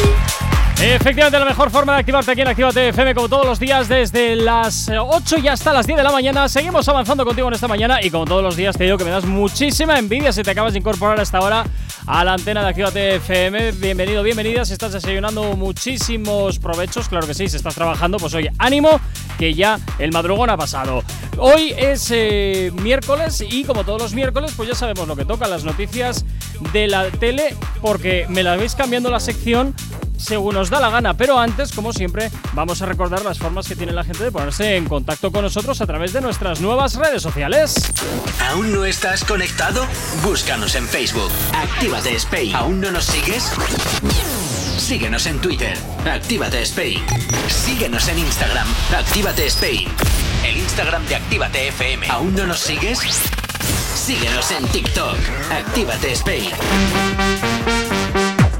[0.85, 4.35] Efectivamente, la mejor forma de activarte aquí en Actívate FM, como todos los días, desde
[4.35, 6.49] las eh, 8 y hasta las 10 de la mañana.
[6.49, 9.09] Seguimos avanzando contigo en esta mañana y como todos los días te digo que me
[9.09, 11.63] das muchísima envidia si te acabas de incorporar a esta hora
[12.05, 13.71] a la antena de Actívate FM.
[13.71, 14.65] Bienvenido, bienvenida.
[14.65, 17.07] Si estás desayunando, muchísimos provechos.
[17.07, 18.99] Claro que sí, si estás trabajando, pues oye, ánimo,
[19.39, 21.01] que ya el madrugón ha pasado.
[21.37, 25.47] Hoy es eh, miércoles y como todos los miércoles, pues ya sabemos lo que toca,
[25.47, 26.25] las noticias
[26.71, 29.75] de la tele, porque me la veis cambiando la sección
[30.23, 31.15] según nos da la gana.
[31.15, 34.75] Pero antes, como siempre, vamos a recordar las formas que tiene la gente de ponerse
[34.75, 37.75] en contacto con nosotros a través de nuestras nuevas redes sociales.
[38.49, 39.85] ¿Aún no estás conectado?
[40.23, 41.31] Búscanos en Facebook.
[41.53, 42.55] Actívate Spain.
[42.55, 43.51] ¿Aún no nos sigues?
[44.77, 45.77] Síguenos en Twitter.
[46.05, 46.99] Actívate Spain.
[47.47, 48.67] Síguenos en Instagram.
[48.95, 49.89] Actívate Spain.
[50.43, 52.07] El Instagram de Actívate FM.
[52.09, 52.99] ¿Aún no nos sigues?
[53.95, 55.17] Síguenos en TikTok.
[55.51, 56.51] Actívate Spain.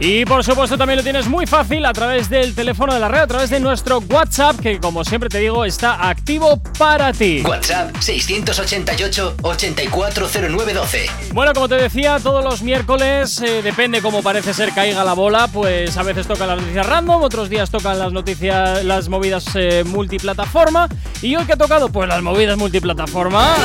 [0.05, 3.21] Y por supuesto también lo tienes muy fácil a través del teléfono de la red,
[3.21, 7.41] a través de nuestro WhatsApp, que como siempre te digo, está activo para ti.
[7.47, 11.09] WhatsApp 688 840912.
[11.31, 15.47] Bueno, como te decía, todos los miércoles, eh, depende cómo parece ser caiga la bola,
[15.47, 19.85] pues a veces tocan las noticias random, otros días tocan las noticias, las movidas eh,
[19.85, 20.89] multiplataforma.
[21.21, 21.87] ¿Y hoy qué ha tocado?
[21.87, 23.55] Pues las movidas multiplataforma.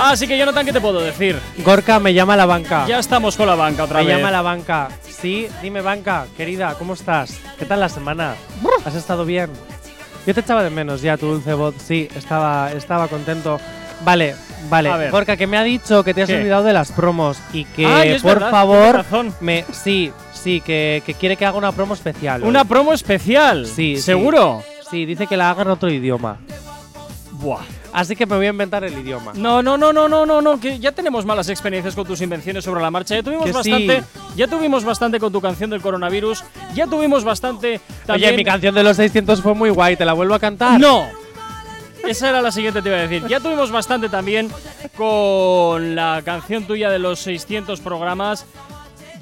[0.00, 1.38] Así que Jonathan, ¿qué te puedo decir?
[1.64, 2.86] Gorka, me llama la banca.
[2.86, 4.16] Ya estamos con la banca otra Me vez.
[4.16, 4.88] llama la banca.
[5.08, 7.38] Sí, dime banca, querida, ¿cómo estás?
[7.58, 8.34] ¿Qué tal la semana?
[8.84, 9.50] ¿Has estado bien?
[10.26, 11.74] Yo te echaba de menos ya, tu dulce voz.
[11.78, 13.58] Sí, estaba, estaba contento.
[14.04, 14.34] Vale,
[14.68, 14.90] vale.
[14.90, 15.10] A ver.
[15.10, 16.36] Gorka, que me ha dicho que te has ¿Qué?
[16.36, 19.04] olvidado de las promos y que, es por verdad, favor,
[19.40, 22.42] me sí, sí, que, que quiere que haga una promo especial.
[22.42, 22.48] hoy.
[22.48, 23.64] Una promo especial.
[23.66, 24.02] Sí, sí.
[24.02, 24.62] ¿Seguro?
[24.90, 26.36] Sí, dice que la haga en otro idioma.
[27.32, 27.62] Buah.
[27.96, 29.32] Así que me voy a inventar el idioma.
[29.34, 32.62] No, no, no, no, no, no, no, que ya tenemos malas experiencias con tus invenciones
[32.62, 33.14] sobre la marcha.
[33.14, 33.56] Ya tuvimos Que sí.
[33.56, 34.04] bastante,
[34.36, 36.44] ya tuvimos bastante con tu canción del coronavirus.
[36.74, 38.28] Ya tuvimos bastante también.
[38.28, 40.78] Oye, mi canción de los 600 fue muy guay, ¿te la vuelvo a cantar?
[40.78, 41.06] No.
[42.06, 43.26] Esa era la siguiente te iba a decir.
[43.28, 44.50] Ya tuvimos bastante también
[44.94, 48.44] con la canción tuya de los 600 programas.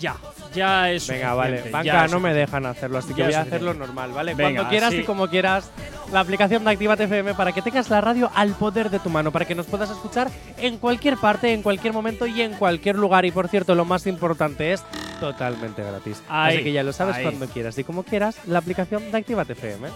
[0.01, 0.17] Ya,
[0.55, 1.63] ya es Venga, vale.
[1.71, 4.35] Banca, no me dejan hacerlo, así que voy a hacerlo normal, ¿vale?
[4.35, 4.99] Venga, Cuando quieras sí.
[5.01, 5.71] y como quieras,
[6.13, 9.31] la aplicación de Actívate FM para que tengas la radio al poder de tu mano,
[9.33, 13.25] para que nos puedas escuchar en cualquier parte, en cualquier momento y en cualquier lugar.
[13.25, 14.83] Y por cierto, lo más importante es
[15.21, 16.23] totalmente gratis.
[16.29, 17.23] Ahí, así que ya lo sabes ahí.
[17.25, 19.89] cuando quieras y como quieras, la aplicación de Actívate FM.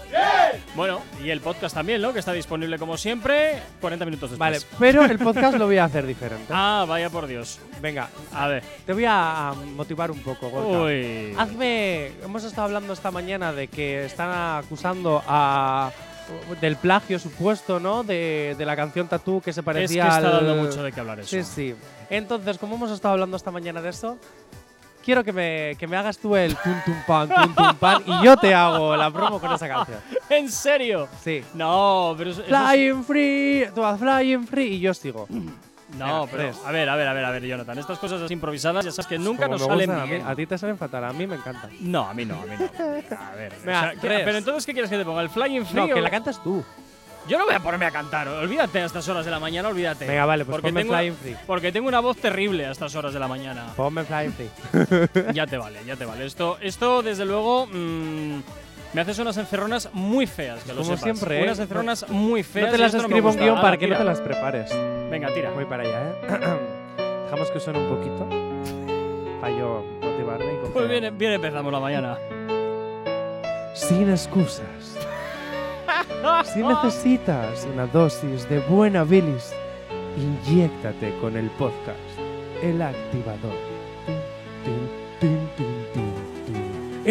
[0.75, 2.11] Bueno, y el podcast también, ¿no?
[2.13, 4.39] Que está disponible como siempre 40 minutos después.
[4.39, 6.45] Vale, pero el podcast lo voy a hacer diferente.
[6.49, 7.59] Ah, vaya por Dios.
[7.81, 8.63] Venga, A ver.
[8.85, 10.79] te voy a motivar un poco, Gorka.
[10.83, 11.33] Uy.
[11.37, 12.11] Hazme.
[12.23, 14.29] Hemos estado hablando esta mañana de que están
[14.63, 15.91] acusando a.
[16.61, 18.03] del plagio supuesto, ¿no?
[18.03, 20.91] De, de la canción Tatú que se Es que parecía está al- dando mucho de
[20.91, 21.29] qué hablar eso.
[21.29, 21.75] Sí, sí.
[22.09, 24.17] Entonces, como hemos estado hablando esta mañana de esto,
[25.03, 28.23] quiero que me, que me hagas tú el tum tum pan, tum tum pan y
[28.25, 29.99] yo te hago la promo con esa canción.
[30.29, 31.07] ¿En serio?
[31.23, 31.43] Sí.
[31.55, 35.27] No, pero eso, eso es- Flying free, tú haz flying free y yo sigo.
[35.97, 37.77] No, pero a ver, a ver, a ver, a ver, Jonathan.
[37.79, 40.23] Estas cosas así improvisadas ya sabes que nunca Como nos me salen gustan a mí.
[40.25, 41.71] A ti te salen fatal, a mí me encantan.
[41.81, 42.65] No, a mí no, a mí no.
[43.17, 43.53] A ver.
[43.63, 44.21] Venga, o sea, ¿qué- tres.
[44.23, 45.21] pero entonces, ¿qué quieres que te ponga?
[45.21, 45.75] ¿El Flying Free?
[45.75, 46.63] No, o- que la cantes tú.
[47.27, 50.07] Yo no voy a ponerme a cantar, olvídate a estas horas de la mañana, olvídate.
[50.07, 51.35] Venga, vale, pues porque ponme tengo, Flying Free.
[51.45, 53.67] Porque tengo una voz terrible a estas horas de la mañana.
[53.75, 54.49] Ponme Flying Free.
[55.33, 56.25] ya te vale, ya te vale.
[56.25, 58.39] Esto, esto desde luego, mm,
[58.93, 61.01] me haces unas encerronas muy feas, que lo Como sepas.
[61.03, 61.43] siempre, ¿eh?
[61.43, 62.67] Unas encerronas muy feas.
[62.67, 63.43] No te y las esto me escribo un gusta.
[63.45, 63.99] guion para que no tira.
[63.99, 64.71] te las prepares.
[65.09, 65.51] Venga, tira.
[65.51, 66.13] Voy para allá, ¿eh?
[67.25, 68.27] Dejamos que suene un poquito.
[69.41, 70.87] Para yo motivarme y Pues confiar.
[71.01, 72.17] bien, bien empezamos la mañana.
[73.75, 74.65] Sin excusas.
[76.53, 79.53] Si necesitas una dosis de buena bilis,
[80.17, 81.97] inyéctate con el podcast
[82.61, 83.68] El Activador.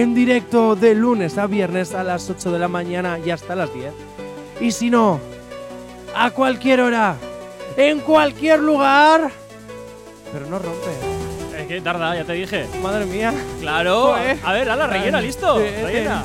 [0.00, 3.74] en directo de lunes a viernes a las 8 de la mañana y hasta las
[3.74, 3.92] 10.
[4.60, 5.18] Y si no,
[6.14, 7.16] a cualquier hora,
[7.76, 9.32] en cualquier lugar,
[10.32, 10.86] pero no rompe.
[10.86, 11.62] ¿eh?
[11.62, 12.66] Es que tarda, ya te dije.
[12.80, 13.34] Madre mía.
[13.60, 14.14] Claro.
[14.14, 15.58] A ver, a la rellena, listo.
[15.58, 16.22] Rellena.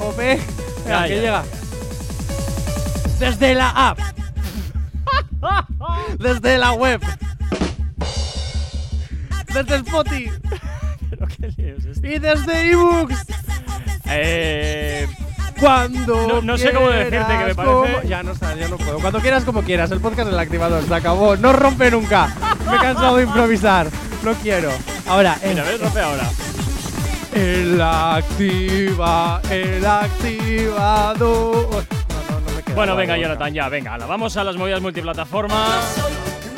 [0.00, 0.40] Jope.
[1.08, 1.44] Llega.
[3.20, 4.00] Desde la app.
[6.18, 7.00] Desde la web.
[9.64, 10.30] Desde Spotify.
[11.10, 12.14] Pero qué lío es este.
[12.14, 13.24] Y desde ebooks.
[14.06, 15.06] Eh,
[15.60, 16.26] Cuando.
[16.28, 18.76] No- no sé cómo decirte que me quieras, parece- como- Ya no sabes, ya no
[18.76, 18.98] puedo.
[18.98, 19.90] Cuando quieras, como quieras.
[19.90, 21.36] El podcast del activador se acabó.
[21.36, 22.34] No rompe nunca.
[22.70, 23.88] Me he cansado de improvisar.
[24.22, 24.70] No quiero.
[25.06, 26.28] Ahora, el, mira, ves, rompe ahora.
[27.34, 31.68] el activa, el activador.
[31.70, 32.74] No, no, no me queda.
[32.74, 33.22] Bueno, la venga, boca.
[33.28, 35.84] Jonathan, ya, venga, ala, vamos a las movidas multiplataformas.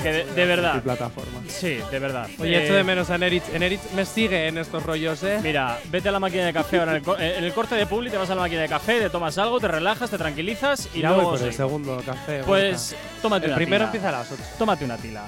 [0.02, 0.82] Que de, de verdad.
[0.82, 1.40] plataforma.
[1.48, 2.28] Sí, de verdad.
[2.38, 3.48] Oye, Eh, esto de menos a Neritz.
[3.58, 5.40] Neritz me sigue en estos rollos, ¿eh?
[5.42, 7.87] Mira, vete a la máquina de café ahora en el, co- en el corte de
[7.87, 10.88] publi, te vas a la máquina de café, te tomas algo, te relajas, te tranquilizas
[10.94, 11.30] y ya voy luego.
[11.32, 11.56] por el sí.
[11.56, 12.42] segundo café.
[12.46, 13.87] Pues tómate el una primero tila.
[13.87, 14.42] empieza a las 8.
[14.58, 15.22] Tómate una tila.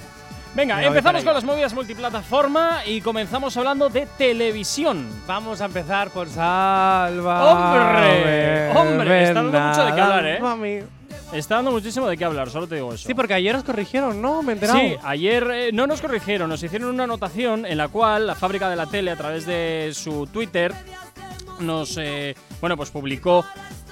[0.52, 5.09] Venga, voy empezamos con las movidas multiplataforma y comenzamos hablando de televisión.
[5.26, 7.44] Vamos a empezar por Salva.
[7.52, 8.70] ¡Hombre!
[8.70, 9.22] ¡Hombre!
[9.22, 10.38] Está dando mucho de qué hablar, ¿eh?
[10.40, 10.78] Mami.
[11.33, 13.07] Está dando muchísimo de qué hablar, solo te digo eso.
[13.07, 14.43] Sí, porque ayer os corrigieron, ¿no?
[14.43, 14.79] Me he enterado.
[14.81, 18.69] Sí, ayer eh, no nos corrigieron, nos hicieron una anotación en la cual la fábrica
[18.69, 20.75] de la tele, a través de su Twitter,
[21.61, 23.45] nos eh, bueno pues publicó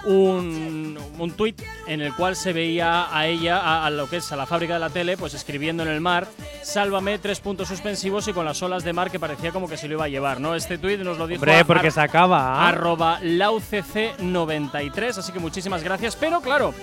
[0.04, 4.32] un, un tuit en el cual se veía a ella, a, a lo que es
[4.32, 6.26] a la fábrica de la tele, pues escribiendo en el mar,
[6.62, 9.86] sálvame, tres puntos suspensivos y con las olas de mar que parecía como que se
[9.86, 10.54] lo iba a llevar, ¿no?
[10.54, 12.54] Este tuit nos lo dijo Hombre, porque se acaba.
[12.54, 12.68] ¿ah?
[12.68, 16.16] arroba laucc93, así que muchísimas gracias.
[16.16, 16.74] Pero claro,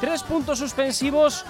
[0.00, 1.44] tres puntos suspensivos,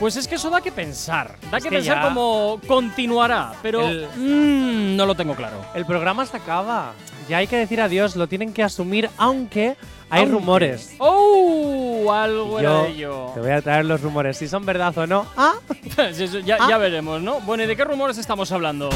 [0.00, 1.36] pues es que eso da que pensar.
[1.50, 5.56] Da Es que, que pensar ya- como continuará, pero El- mm, no lo tengo claro.
[5.74, 6.92] El programa se acaba.
[7.28, 9.76] Ya hay que decir adiós, lo tienen que asumir, aunque
[10.10, 10.94] hay Aunque- rumores.
[10.98, 12.10] ¡Oh!
[12.12, 13.30] Algo era de ello.
[13.32, 15.24] te voy a traer los rumores, si son verdad o no.
[15.36, 15.54] ¡Ah!
[16.44, 16.66] Ya, Ah.
[16.68, 17.40] ya veremos, ¿no?
[17.42, 18.90] Bueno, ¿y de qué rumores estamos hablando?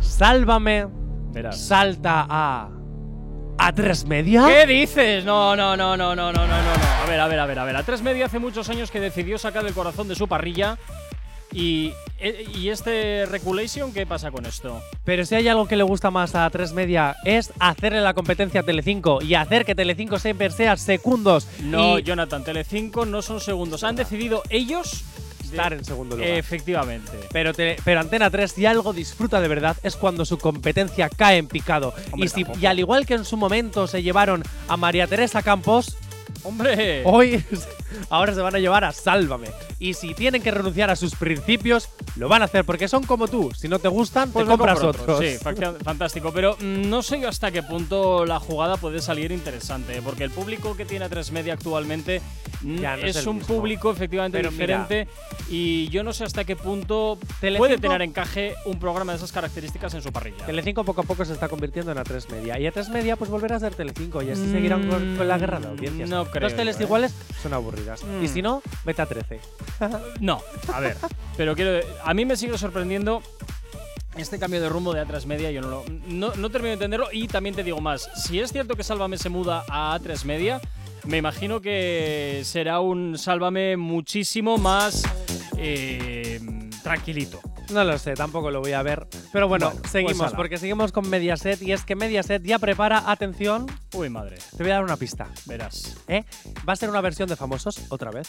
[0.00, 0.86] Sálvame
[1.32, 1.58] Verás.
[1.60, 2.68] salta a.
[3.64, 4.44] ¿A tres media?
[4.44, 5.24] ¿Qué dices?
[5.24, 6.84] No, no, no, no, no, no, no, no, no.
[7.00, 7.76] A ver, a ver, a ver, a ver.
[7.76, 10.78] A tres media hace muchos años que decidió sacar el corazón de su parrilla.
[11.52, 14.82] Y, eh, y este Reculation, ¿qué pasa con esto?
[15.04, 18.62] Pero si hay algo que le gusta más a tres media es hacerle la competencia
[18.62, 21.46] a Telecinco y hacer que Telecinco siempre sea secundos.
[21.60, 23.84] No, y Jonathan, Telecinco no son segundos.
[23.84, 25.04] Han decidido ellos
[25.56, 26.30] estar en segundo lugar.
[26.32, 27.12] Efectivamente.
[27.32, 31.38] Pero, tele- pero Antena 3, si algo disfruta de verdad, es cuando su competencia cae
[31.38, 31.94] en picado.
[32.12, 35.42] Hombre, y, si, y al igual que en su momento se llevaron a María Teresa
[35.42, 35.96] Campos,
[36.44, 37.02] ¡Hombre!
[37.04, 37.42] hoy
[38.10, 39.48] ahora se van a llevar a Sálvame.
[39.78, 43.26] Y si tienen que renunciar a sus principios, lo van a hacer porque son como
[43.28, 43.50] tú.
[43.56, 45.14] Si no te gustan, Pues te compras compro otro.
[45.14, 45.28] otros.
[45.28, 45.36] Sí,
[45.84, 46.32] fantástico.
[46.32, 50.00] Pero mm, no sé yo hasta qué punto la jugada puede salir interesante.
[50.02, 52.22] Porque el público que tiene a tres media actualmente
[52.62, 53.54] mm, Ya, no es un mismo.
[53.56, 54.82] público efectivamente Pero mira.
[54.82, 55.08] diferente.
[55.50, 59.32] y yo no sé hasta qué punto Telecinco- puede tener encaje un programa de esas
[59.32, 60.46] características en su parrilla.
[60.46, 62.58] Telecinco poco a poco se está convirtiendo en A3 Media.
[62.60, 65.58] Y A3 Media pues volverá a ser Telecinco y así seguirán con, con la guerra
[65.58, 66.08] de audiencias.
[66.08, 66.84] no creo Dos teles yo, ¿eh?
[66.86, 68.02] iguales son aburridas.
[68.02, 68.24] Mm.
[68.24, 69.40] Y si no, vete a 13.
[70.20, 70.40] No,
[70.72, 70.96] a ver.
[71.36, 71.86] pero quiero.
[72.04, 73.22] A mí me sigue sorprendiendo.
[74.16, 77.08] Este cambio de rumbo de A3 Media, yo no, lo, no, no termino de entenderlo.
[77.12, 80.60] Y también te digo más: si es cierto que Sálvame se muda a A3 Media,
[81.04, 85.02] me imagino que será un Sálvame muchísimo más
[85.56, 86.40] eh,
[86.82, 87.40] tranquilito.
[87.70, 89.06] No lo sé, tampoco lo voy a ver.
[89.32, 90.36] Pero bueno, Bueno, seguimos, pues ala.
[90.36, 91.60] porque seguimos con Mediaset.
[91.62, 95.28] Y es que Mediaset ya prepara, atención, Uy, madre, te voy a dar una pista.
[95.46, 95.96] verás.
[96.08, 96.24] ¿eh?
[96.68, 98.28] Va a ser una versión de famosos otra vez.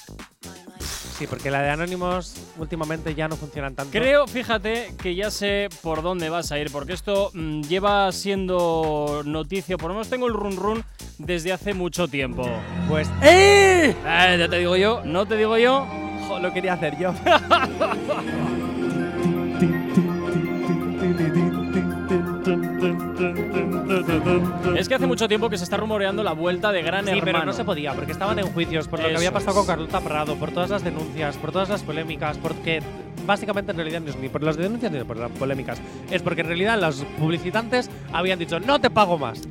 [1.17, 3.91] Sí, porque la de Anónimos últimamente ya no funcionan tanto.
[3.91, 9.21] Creo, fíjate, que ya sé por dónde vas a ir, porque esto mm, lleva siendo
[9.25, 10.83] noticia, por lo menos tengo el run run
[11.19, 12.43] desde hace mucho tiempo.
[12.89, 13.09] Pues.
[13.21, 13.95] ¡Eh!
[14.05, 15.85] Eh, ya te digo yo, no te digo yo.
[16.27, 17.13] Jo, lo quería hacer yo.
[24.77, 27.25] Es que hace mucho tiempo que se está rumoreando la vuelta de Gran Sí, Hermano.
[27.25, 29.57] pero no se podía, porque estaban en juicios, por lo que había pasado es.
[29.57, 32.81] con Carlota Prado, por todas las denuncias, por todas las polémicas, porque
[33.25, 35.79] básicamente en realidad no es ni por las denuncias ni por las polémicas.
[36.11, 39.41] Es porque en realidad los publicitantes habían dicho, no te pago más.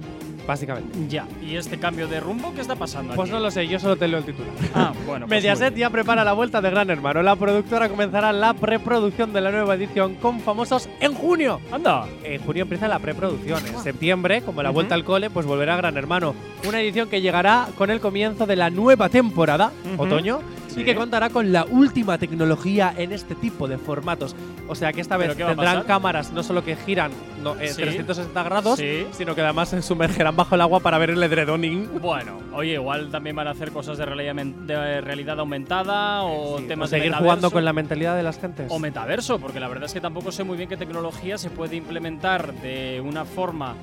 [0.46, 0.98] Básicamente.
[1.09, 1.26] Ya.
[1.42, 3.37] ¿Y este cambio de rumbo qué está pasando Pues aquí?
[3.37, 4.50] no lo sé, yo solo te leo el titular.
[4.74, 5.26] Ah, bueno.
[5.26, 7.22] pues Mediaset ya prepara la vuelta de Gran Hermano.
[7.22, 11.61] La productora comenzará la preproducción de la nueva edición con famosos en junio.
[11.70, 12.07] Anda.
[12.24, 13.64] En junio empieza la preproducción.
[13.66, 16.35] En septiembre, como la vuelta al cole, pues volverá Gran Hermano.
[16.68, 20.40] Una edición que llegará con el comienzo de la nueva temporada, otoño,
[20.74, 20.80] Sí.
[20.80, 24.35] y que contará con la última tecnología en este tipo de formatos.
[24.68, 27.11] O sea que esta ¿Pero vez tendrán cámaras no solo que giran
[27.42, 27.82] no, en Sí.
[27.82, 29.06] 360 grados, Sí.
[29.12, 32.00] sino que además se sumergerán bajo el agua para ver el edredoning.
[32.00, 36.56] Bueno, oye, igual también van a hacer cosas de realidad, men- de realidad aumentada o
[36.62, 38.66] temas o seguir de jugando con la mentalidad de las gentes.
[38.70, 41.76] O metaverso, porque la verdad es que tampoco sé muy bien qué tecnología se puede
[41.76, 43.74] implementar de una forma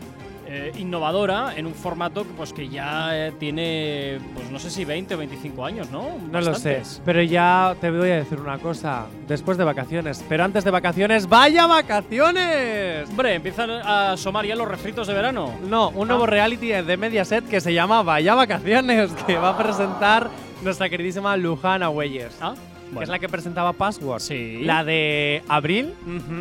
[0.51, 5.13] eh, innovadora en un formato pues, que ya eh, tiene, pues no sé si 20
[5.13, 6.17] o 25 años, ¿no?
[6.31, 9.05] No lo sé, pero ya te voy a decir una cosa.
[9.27, 13.07] Después de vacaciones, pero antes de vacaciones, ¡vaya vacaciones!
[13.09, 15.53] Hombre, empiezan a asomar ya los refritos de verano.
[15.67, 16.27] No, un nuevo Ah.
[16.27, 20.29] reality de Mediaset que se llama Vaya Vacaciones, que va a presentar
[20.63, 22.55] nuestra queridísima Lujana Huelles, Ah,
[22.97, 24.19] que es la que presentaba Password.
[24.19, 24.61] Sí.
[24.63, 25.93] La de Abril,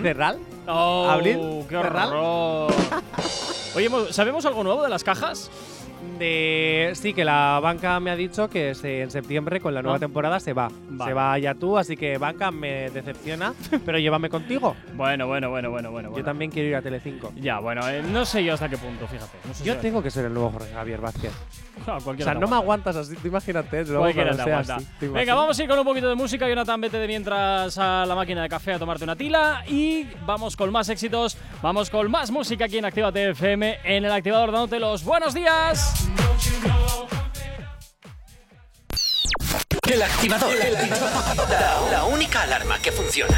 [0.03, 0.39] de RAL.
[0.67, 2.73] Oh, Abril, qué horror.
[3.77, 5.51] Oye, mo- ¿sabemos algo nuevo de las cajas?
[6.19, 9.97] De, sí, que la banca me ha dicho que se- en septiembre con la nueva
[9.97, 10.01] Ah.
[10.01, 10.69] temporada se va.
[10.89, 11.11] Vale.
[11.11, 13.53] Se va ya tú, así que banca me decepciona,
[13.85, 14.75] pero llévame contigo.
[14.95, 16.09] Bueno, bueno, bueno, bueno, bueno.
[16.09, 16.25] Yo bueno.
[16.25, 17.33] también quiero ir a Telecinco.
[17.37, 19.39] Ya, bueno, eh, no sé yo hasta qué punto, fíjate.
[19.47, 21.33] No sé Yo si- tengo que ser el nuevo Jorge Javier Vázquez.
[21.87, 22.57] Ah, O sea, no me aguanta.
[22.57, 23.85] aguantas así, tú imagínate.
[23.85, 24.77] luego Cualquiera cuando te sea aguanta.
[24.77, 26.49] así, ¿te Venga, vamos a ir con un poquito de música.
[26.49, 29.63] Jonathan, vete de mientras a la máquina de café a tomarte una tila.
[29.69, 31.37] Y vamos con más éxitos.
[31.63, 36.09] Vamos con más música aquí en Actívate FM en el activador dándote los buenos días.
[39.91, 40.55] El activador.
[40.55, 41.49] El activador.
[41.49, 43.37] La, la única alarma que funciona.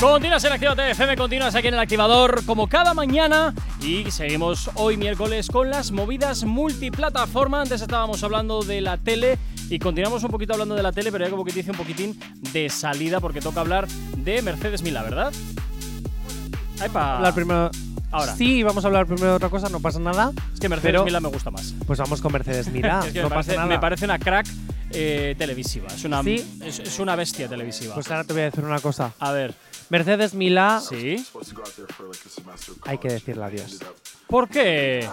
[0.00, 4.96] Continúas en Actívate FM, continúas aquí en el activador como cada mañana y seguimos hoy
[4.96, 7.60] miércoles con las movidas multiplataforma.
[7.60, 9.36] Antes estábamos hablando de la tele
[9.68, 11.76] y continuamos un poquito hablando de la tele, pero ya como que te hice un
[11.76, 12.18] poquitín
[12.52, 13.86] de salida porque toca hablar
[14.16, 15.32] de Mercedes Mila, ¿verdad?
[16.82, 17.16] Epa.
[17.16, 17.70] Hablar primero.
[18.12, 18.34] Ahora.
[18.34, 20.32] Sí, vamos a hablar primero de otra cosa, no pasa nada.
[20.54, 21.74] Es que Mercedes pero- Mila me gusta más.
[21.86, 23.66] Pues vamos con Mercedes Es que no me, pasa parece, nada.
[23.66, 24.46] me parece una crack
[24.92, 25.88] eh, televisiva.
[25.88, 26.58] Es una, Sí.
[26.64, 27.94] es, es una bestia televisiva.
[27.94, 29.12] Pues ahora te voy a decir una cosa.
[29.20, 29.54] a ver,
[29.90, 31.24] Mercedes Mila, ¿sí?
[32.86, 33.78] hay que decirle adiós.
[34.28, 35.04] ¿Por qué?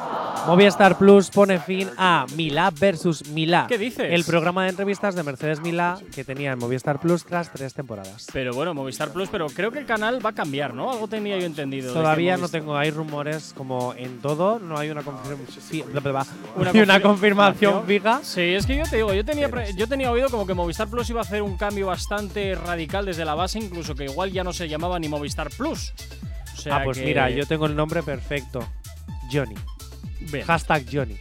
[0.45, 3.65] Movistar Plus pone fin a Milá versus Milá.
[3.67, 4.05] ¿Qué dices?
[4.13, 8.27] El programa de entrevistas de Mercedes Milá que tenía en Movistar Plus tras tres temporadas.
[8.31, 10.91] Pero bueno, Movistar Plus, pero creo que el canal va a cambiar, ¿no?
[10.91, 11.91] Algo tenía yo entendido.
[11.93, 16.11] Todavía no tengo, hay rumores como en todo, no hay una, confirm- fi- bla, bla,
[16.11, 16.27] bla.
[16.55, 18.19] Una Hay una confir- confirmación fija.
[18.23, 21.09] Sí, es que yo te digo, yo tenía, yo tenía oído como que Movistar Plus
[21.09, 24.53] iba a hacer un cambio bastante radical desde la base, incluso que igual ya no
[24.53, 25.93] se llamaba ni Movistar Plus.
[26.53, 28.67] O sea Ah, pues que- mira, yo tengo el nombre perfecto.
[29.31, 29.55] Johnny.
[30.31, 30.45] Bien.
[30.45, 31.17] Hashtag Johnny.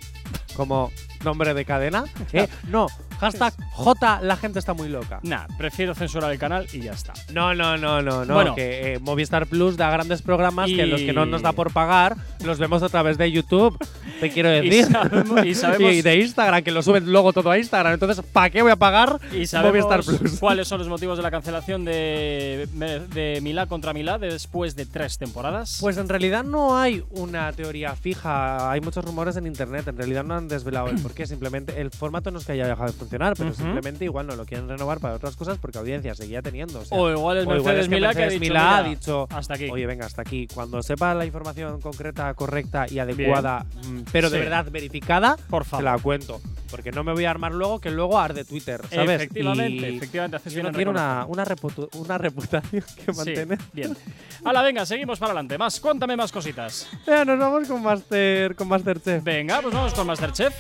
[0.55, 0.91] Como
[1.25, 2.05] nombre de cadena.
[2.33, 2.49] ¿eh?
[2.69, 5.21] No, hashtag J, la gente está muy loca.
[5.23, 7.13] Nah, prefiero censurar el canal y ya está.
[7.33, 8.35] No, no, no, no, no.
[8.35, 8.55] Bueno.
[8.55, 11.73] que eh, Movistar Plus da grandes programas que Y- los que no nos da por
[11.73, 13.77] pagar los vemos a través de YouTube.
[14.21, 14.87] Te quiero Y decir.
[14.93, 17.95] sabemos- y sabemos- Y de Instagram, que lo suben luego todo a Instagram.
[17.95, 20.39] Entonces, ¿para qué voy a pagar Y sabemos Movistar Plus?
[20.41, 22.69] cuáles son los motivos de la cancelación de,
[23.13, 25.79] de Milá contra Milá después de tres temporadas.
[25.81, 30.25] Pues en realidad no hay una teoría fija, hay muchos rumores en internet, en realidad
[30.25, 33.35] no han desvelado el porqué, simplemente el formato no es que haya dejado de funcionar,
[33.37, 33.63] pero Ujú.
[33.63, 36.81] simplemente igual no lo quieren renovar para otras cosas porque audiencia seguía teniendo.
[36.81, 39.27] O, sea, o igual Mercedes es que Milá que ha dicho, Milá ha "Mira, dicho,
[39.31, 39.69] hasta aquí.
[39.71, 40.47] Oye, venga, hasta aquí.
[40.53, 44.43] Cuando sepa la información concreta, correcta y adecuada, mm, pero de Sí.
[44.45, 45.85] verdad verificada, Por te favor.
[45.85, 46.41] la cuento.
[46.71, 49.09] Porque no me voy a armar luego que luego arde Twitter, ¿sabes?
[49.11, 50.91] Efectivamente, Y efectivamente, haces bien reconocerlo.
[50.91, 53.59] una, una, una reputación que Sí, mantener.
[53.73, 53.97] bien.
[54.45, 55.57] Hala, venga, seguimos para adelante.
[55.59, 56.89] Más, cuéntame más cositas.
[57.07, 59.23] Ya, nos vamos con, Master, con Masterchef.
[59.23, 60.55] Venga, pues vamos con Masterchef.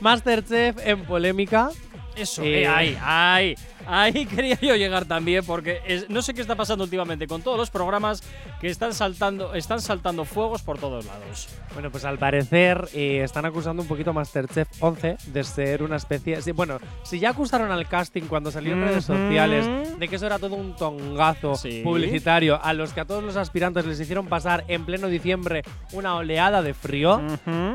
[0.00, 1.70] Masterchef en polémica.
[2.16, 3.54] Eso, Eh, eh, ahí, ahí,
[3.86, 7.56] ahí quería yo llegar también porque es- no sé qué está pasando últimamente con todos
[7.58, 8.22] los programas
[8.60, 11.48] que están saltando, están saltando fuegos por todos lados.
[11.74, 15.96] Bueno, pues al parecer eh, están acusando un poquito a Masterchef 11 de ser una
[15.96, 16.40] especie.
[16.42, 20.26] sí, bueno, si ya acusaron al casting cuando salió en redes sociales de que eso
[20.26, 21.82] era todo un tongazo Sí.
[21.84, 26.14] publicitario, a los que a todos los aspirantes les hicieron pasar en pleno diciembre una
[26.16, 27.20] oleada de frío,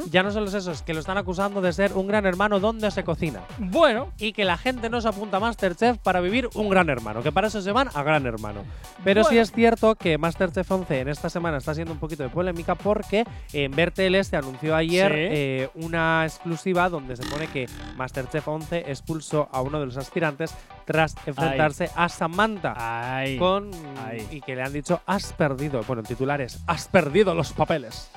[0.09, 2.89] ya no son los esos que lo están acusando de ser un gran hermano donde
[2.91, 3.41] se cocina.
[3.59, 7.21] Bueno, Y que la gente no se apunta a Masterchef para vivir un gran hermano,
[7.23, 8.63] que para eso se van a gran hermano.
[9.03, 12.29] Pero sí es cierto que Masterchef 11 en esta semana está siendo un poquito de
[12.29, 13.23] polémica porque
[13.53, 15.17] en Bertel se anunció ayer Sí.
[15.19, 20.53] eh, una exclusiva donde se pone que Masterchef 11 expulsó a uno de los aspirantes
[20.85, 22.73] tras enfrentarse a Samantha.
[22.77, 23.37] Ay.
[23.37, 23.71] Con,
[24.05, 24.27] Ay.
[24.31, 28.09] y que le han dicho has perdido, bueno, el titular es has perdido los papeles.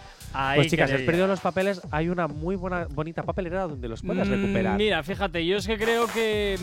[0.57, 4.03] Pues chicas, si has perdido los papeles, hay una muy buena, bonita papelera donde los
[4.03, 4.77] puedes Mm, recuperar.
[4.77, 6.59] Mira, fíjate, yo es que creo que.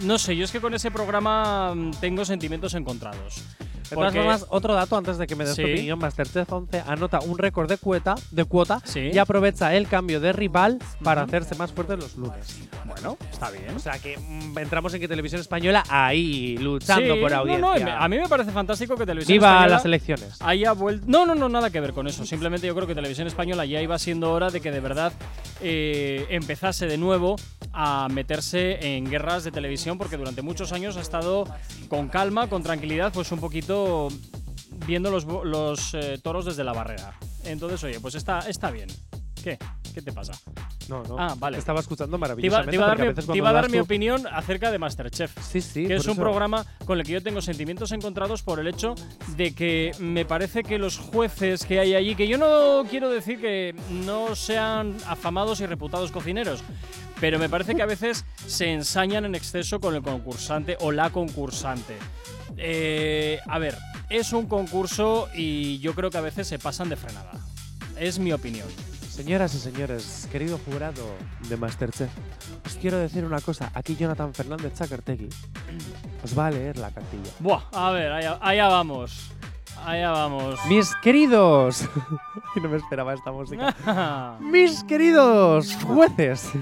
[0.00, 3.42] No sé, yo es que con ese programa mm, tengo sentimientos encontrados.
[3.90, 5.72] De todas formas, otro dato antes de que me des tu Sí.
[5.72, 9.10] opinión, Masterchef 11 anota un récord de cuota, de cuota Sí.
[9.12, 12.60] y aprovecha el cambio de rival para hacerse más fuerte los lunes.
[12.84, 13.74] Bueno, está bien.
[13.76, 17.60] O sea que mm, entramos en que Televisión Española ahí luchando Sí, por audiencia.
[17.66, 17.72] no,
[18.02, 20.36] a mí me parece fantástico que Televisión Viva Española las elecciones.
[20.40, 21.04] haya vuelto.
[21.08, 22.24] No, no, no, nada que ver con eso.
[22.24, 25.12] Simplemente yo creo que Televisión Española ya iba siendo hora de que de verdad
[25.60, 27.36] eh, empezase de nuevo
[27.72, 31.44] a meterse en guerras de televisión, porque durante muchos años ha estado
[31.88, 33.71] con calma, con tranquilidad, pues un poquito
[34.86, 37.14] viendo los, eh, toros desde la barrera.
[37.44, 38.88] Entonces, oye, pues está, está bien.
[39.42, 39.58] ¿Qué?
[39.92, 40.32] ¿Qué te pasa?
[40.88, 41.16] No, no.
[41.18, 41.56] Ah, vale.
[41.56, 42.72] Te estaba escuchando Te iba, maravillosamente.
[43.22, 45.86] te iba a dar, mi, iba a dar opinión acerca de Masterchef Sí, sí.
[45.86, 48.94] que es un programa con el que yo tengo sentimientos encontrados por el hecho
[49.36, 53.40] de que me parece que los jueces que hay allí, que yo no quiero decir
[53.40, 56.62] que no sean afamados y reputados cocineros,
[57.22, 61.10] pero me parece que a veces se ensañan en exceso con el concursante o la
[61.10, 61.96] concursante.
[62.56, 63.78] Eh, a ver,
[64.10, 67.30] es un concurso y yo creo que a veces se pasan de frenada.
[67.96, 68.66] Es mi opinión.
[69.08, 71.04] Señoras y señores, querido jurado
[71.48, 72.10] de Masterchef,
[72.66, 73.70] os quiero decir una cosa.
[73.72, 75.28] Aquí Jonathan Fernández Chacartegui
[76.24, 77.30] os va a leer la cartilla.
[77.38, 79.30] Buah, a ver, allá, allá vamos.
[79.86, 80.58] Allá vamos.
[80.66, 81.88] Mis queridos.
[82.56, 83.74] No me esperaba esta música.
[84.40, 86.52] Mis queridos jueces.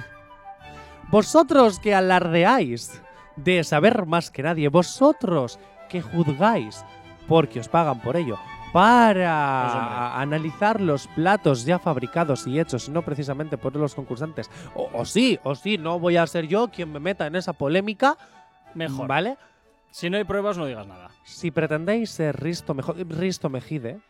[1.10, 3.02] Vosotros que alardeáis
[3.36, 5.58] de saber más que nadie, vosotros
[5.88, 6.84] que juzgáis
[7.26, 8.38] porque os pagan por ello,
[8.72, 9.64] para
[10.12, 14.50] Pues, analizar los platos ya fabricados y hechos, no precisamente por los concursantes.
[14.74, 17.52] O, o sí, o sí, no voy a ser yo quien me meta en esa
[17.52, 18.16] polémica.
[18.74, 19.08] Mejor.
[19.08, 19.36] ¿Vale?
[19.90, 21.10] Si no hay pruebas, no digas nada.
[21.24, 22.74] Si pretendéis ser Risto,
[23.50, 24.00] Mejide,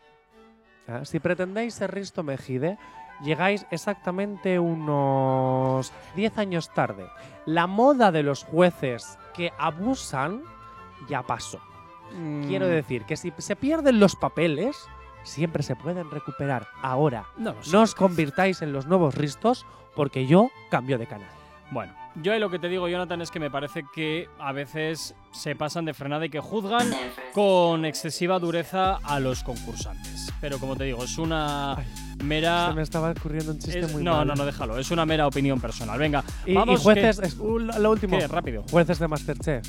[0.87, 1.05] ¿ah?
[1.05, 2.77] si pretendéis ser Risto Mejide,
[3.23, 7.07] llegáis exactamente unos 10 años tarde.
[7.45, 10.43] La moda de los jueces que abusan
[11.07, 11.59] ya pasó.
[12.47, 14.77] Quiero Mm, decir que si se pierden los papeles,
[15.23, 16.67] siempre se pueden recuperar.
[16.81, 19.65] Ahora, No no os convirtáis en los nuevos Ristos
[19.95, 21.29] porque yo cambio de canal.
[21.71, 25.15] Bueno, yo ahí lo que te digo, Jonathan, es que me parece que a veces
[25.31, 26.89] se pasan de frenada y que juzgan
[27.33, 30.31] con excesiva dureza a los concursantes.
[30.41, 31.77] Pero como te digo, es una
[32.23, 32.67] mera.
[32.69, 34.27] Se me estaba ocurriendo un chiste es- muy no, mal.
[34.27, 34.77] no, no, déjalo.
[34.77, 35.97] Es una mera opinión personal.
[35.99, 36.81] Venga, Y, y vamos.
[36.81, 38.17] jueces, que- es, un- lo último.
[38.17, 38.27] ¿Qué?
[38.27, 38.63] Rápido.
[38.69, 39.65] jueces de Masterchef.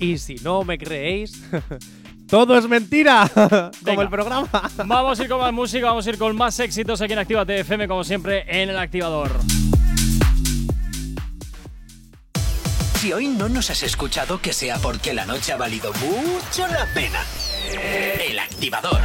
[0.00, 1.42] Y si no me creéis,
[2.28, 3.70] todo es mentira, Venga.
[3.86, 4.48] como el programa.
[4.86, 7.44] Vamos a ir con más música, vamos a ir con más éxitos aquí en Activa
[7.46, 9.30] TFM, como siempre, en el activador.
[12.98, 16.84] Si hoy no nos has escuchado, que sea porque la noche ha valido mucho la
[16.92, 17.22] pena.
[18.28, 19.00] El activador.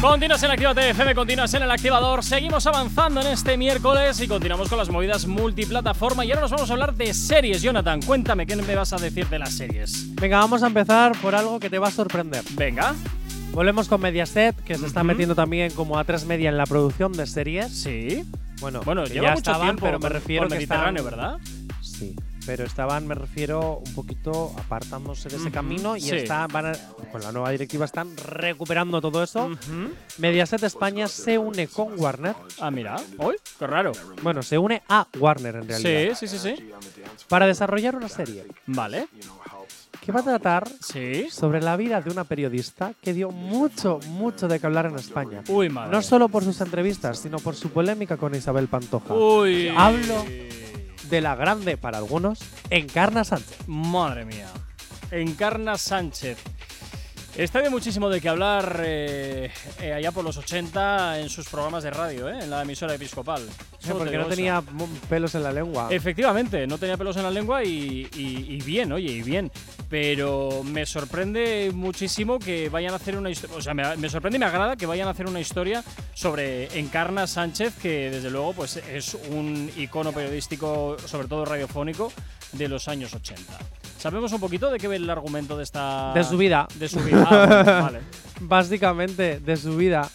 [0.00, 2.24] Continúas en Activa TFM, continúas en el activador.
[2.24, 6.24] Seguimos avanzando en este miércoles y continuamos con las movidas multiplataforma.
[6.24, 7.60] Y ahora nos vamos a hablar de series.
[7.60, 10.14] Jonathan, cuéntame qué me vas a decir de las series.
[10.14, 12.42] Venga, vamos a empezar por algo que te va a sorprender.
[12.52, 12.94] Venga.
[13.52, 17.12] Volvemos con Mediaset, que se está metiendo también como a tres media en la producción
[17.12, 17.70] de series.
[17.70, 18.24] Sí.
[18.60, 21.38] Bueno, Bueno, que lleva ya mucho estaban, tiempo pero me refiero que Mediterráneo, ¿verdad?
[21.80, 22.14] Sí,
[22.46, 26.16] pero estaban, me refiero, un poquito apartándose de ese camino y sí.
[26.16, 26.72] están, van a-
[27.12, 29.50] con la nueva directiva están recuperando todo eso.
[30.18, 32.34] Mediaset España se une con Warner.
[32.60, 32.96] Ah, mira.
[33.18, 33.92] Uy, qué raro.
[34.22, 36.14] Bueno, se une a Warner en realidad.
[36.18, 36.70] Sí, sí, sí, sí.
[37.28, 39.08] Para desarrollar una serie Vale.
[40.08, 41.28] Que va a tratar Sí.
[41.30, 45.42] sobre la vida de una periodista que dio mucho, mucho de qué hablar en España.
[45.48, 45.92] Uy, madre.
[45.92, 49.12] No solo por sus entrevistas, sino por su polémica con Isabel Pantoja.
[49.12, 49.68] Uy.
[49.76, 50.24] Hablo
[51.10, 52.38] de la grande, para algunos,
[52.70, 53.58] Encarna Sánchez.
[53.66, 54.46] Madre mía.
[55.10, 56.38] Encarna Sánchez.
[57.38, 59.48] Está de muchísimo de qué hablar eh,
[59.80, 62.40] eh, allá por los 80 en sus programas de radio, ¿eh?
[62.42, 63.42] en la emisora episcopal.
[63.80, 64.30] Te porque no eso.
[64.30, 64.60] tenía
[65.08, 65.86] pelos en la lengua.
[65.88, 69.52] Efectivamente, no tenía pelos en la lengua y, y- y bien, oye, y bien.
[69.88, 73.56] Pero me sorprende muchísimo que vayan a hacer una historia.
[73.56, 75.84] O sea, me, me sorprende y me agrada que vayan a hacer una historia
[76.14, 82.12] sobre Encarna Sánchez, que desde luego pues, es un icono periodístico, sobre todo radiofónico,
[82.50, 83.42] de los años 80.
[83.98, 86.12] ¿Sabemos un poquito de qué ve el argumento de esta.
[86.14, 86.68] De su vida.
[86.76, 87.27] De su vida.
[87.30, 88.00] Ah, bueno, vale.
[88.40, 90.08] Básicamente, de su vida.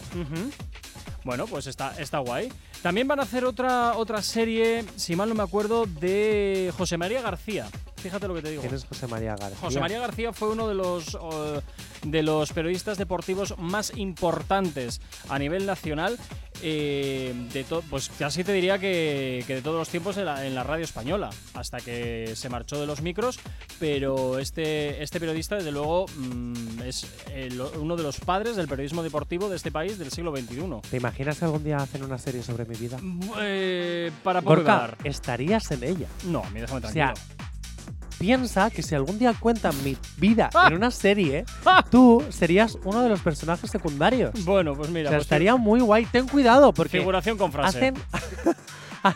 [1.24, 2.52] Bueno, pues está, está guay.
[2.82, 7.22] También van a hacer otra, otra serie, si mal no me acuerdo, de José María
[7.22, 7.68] García.
[7.96, 8.62] Fíjate lo que te digo.
[8.62, 9.58] ¿Quién es José María García?
[9.62, 11.62] José María García fue uno de los, eh,
[12.04, 16.18] de los periodistas deportivos más importantes a nivel nacional.
[16.66, 20.56] eh, de pues casi te diría que, que de todos los tiempos en la, en
[20.56, 23.40] la radio española, hasta que se marchó de los micros.
[23.80, 29.04] Pero este, este periodista, desde luego, mm, es el- uno de los padres del periodismo
[29.04, 30.90] deportivo de este país del siglo XXI.
[30.90, 32.98] ¿Te imaginas que algún día hacen una serie sobre mi vida?
[33.42, 36.08] Eh, para Gorka, estarías en ella.
[36.26, 37.14] No, me déjame O tranquilo.
[37.16, 37.38] sea,
[38.24, 40.68] piensa que si algún día cuentan mi vida Ah.
[40.70, 41.84] en una serie, ¡Ah!
[41.90, 44.32] tú serías uno de los personajes secundarios.
[44.46, 46.06] Bueno, pues O mira, sea, pues estaría muy guay.
[46.06, 47.78] Ten cuidado porque figuración con frase.
[47.80, 47.96] hacen.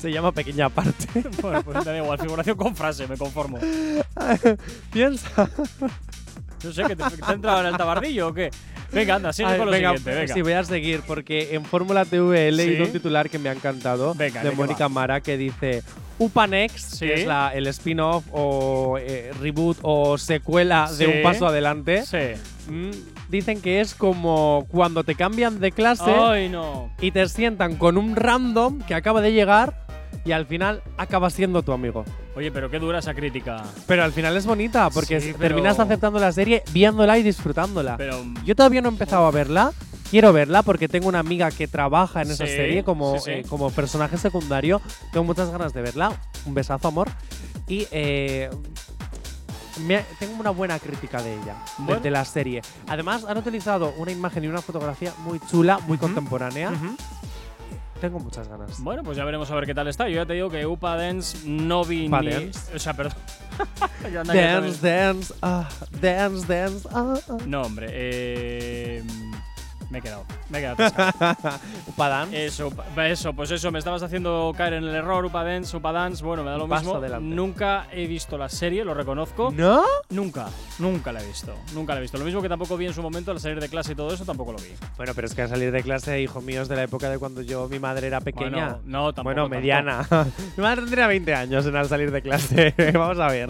[0.00, 1.06] Se llama pequeña parte.
[1.42, 3.58] bueno, pues da igual, figuración con frase, me conformo.
[4.92, 5.48] Piensa.
[6.64, 8.50] No sé, que te, te ha entrado en el tabardillo o qué.
[8.92, 10.34] Venga, anda, sigue Ay, con lo venga, siguiente, venga.
[10.34, 12.88] Sí, voy a seguir porque en Fórmula TV he leído Sí.
[12.88, 14.88] un titular que me ha encantado Venga, ¿de Mónica?
[14.88, 15.82] Mara que dice
[16.24, 17.06] Upanex, Sí.
[17.06, 21.04] que es la- el spin-off o eh, reboot o secuela Sí.
[21.04, 22.04] de Un Paso Adelante.
[22.06, 22.18] Sí.
[22.70, 22.90] Mm,
[23.28, 26.90] dicen que es como cuando te cambian de clase Ay, no.
[27.00, 29.74] y te sientan con un random que acaba de llegar
[30.24, 32.04] y al final acaba siendo tu amigo.
[32.36, 33.62] Oye, pero qué dura esa crítica.
[33.86, 37.22] Pero al final es bonita porque Sí, s- pero- terminas aceptando la serie, viéndola y
[37.22, 37.96] disfrutándola.
[37.96, 38.22] Pero.
[38.44, 39.72] Yo todavía no he empezado a verla.
[40.10, 43.70] Quiero verla porque tengo una amiga que trabaja en esa serie como, sí, eh, como
[43.70, 44.80] personaje secundario.
[45.10, 46.12] Tengo muchas ganas de verla.
[46.44, 47.08] Un besazo, amor.
[47.66, 48.50] Y eh,
[49.86, 52.00] me- tengo una buena crítica de ella, de- Bueno.
[52.02, 52.60] de, la serie.
[52.88, 56.70] Además, han utilizado una imagen y una fotografía muy chula, muy contemporánea.
[58.02, 58.82] Tengo muchas ganas.
[58.82, 60.08] Bueno, pues ya veremos a ver qué tal está.
[60.08, 62.30] Yo ya te digo que Upa Dance no vi Upa ni.
[62.30, 62.74] Dance.
[62.74, 63.14] O sea, perdón.
[64.26, 65.68] Dance, dance, ah,
[66.00, 66.88] dance, dance.
[66.90, 67.36] ah, ah.
[67.46, 67.86] No, hombre.
[67.90, 69.04] Eh,
[69.92, 70.24] me he quedado.
[70.48, 71.58] Me he quedado atascado.
[71.86, 72.46] Upa dance.
[72.46, 76.24] Eso, eso, pues eso, me estabas haciendo caer en el error, Upa Dance, Upa Dance,
[76.24, 76.96] bueno, me da lo paso mismo.
[76.98, 77.34] adelante.
[77.34, 79.52] Nunca he visto la serie, lo reconozco.
[79.54, 79.82] ¿No?
[80.10, 82.16] Nunca, nunca la he visto, nunca la he visto.
[82.18, 84.24] Lo mismo que tampoco vi en su momento al salir de clase y todo eso,
[84.24, 84.70] tampoco lo vi.
[84.96, 87.18] Bueno, pero es que al salir de clase, hijo mío, es de la época de
[87.18, 88.50] cuando yo, mi madre era pequeña.
[88.50, 89.24] Bueno, no, tampoco.
[89.24, 89.56] Bueno, tampoco.
[89.60, 90.06] mediana.
[90.56, 92.74] Mi madre tendría 20 años en al salir de clase.
[92.94, 93.48] Vamos a ver.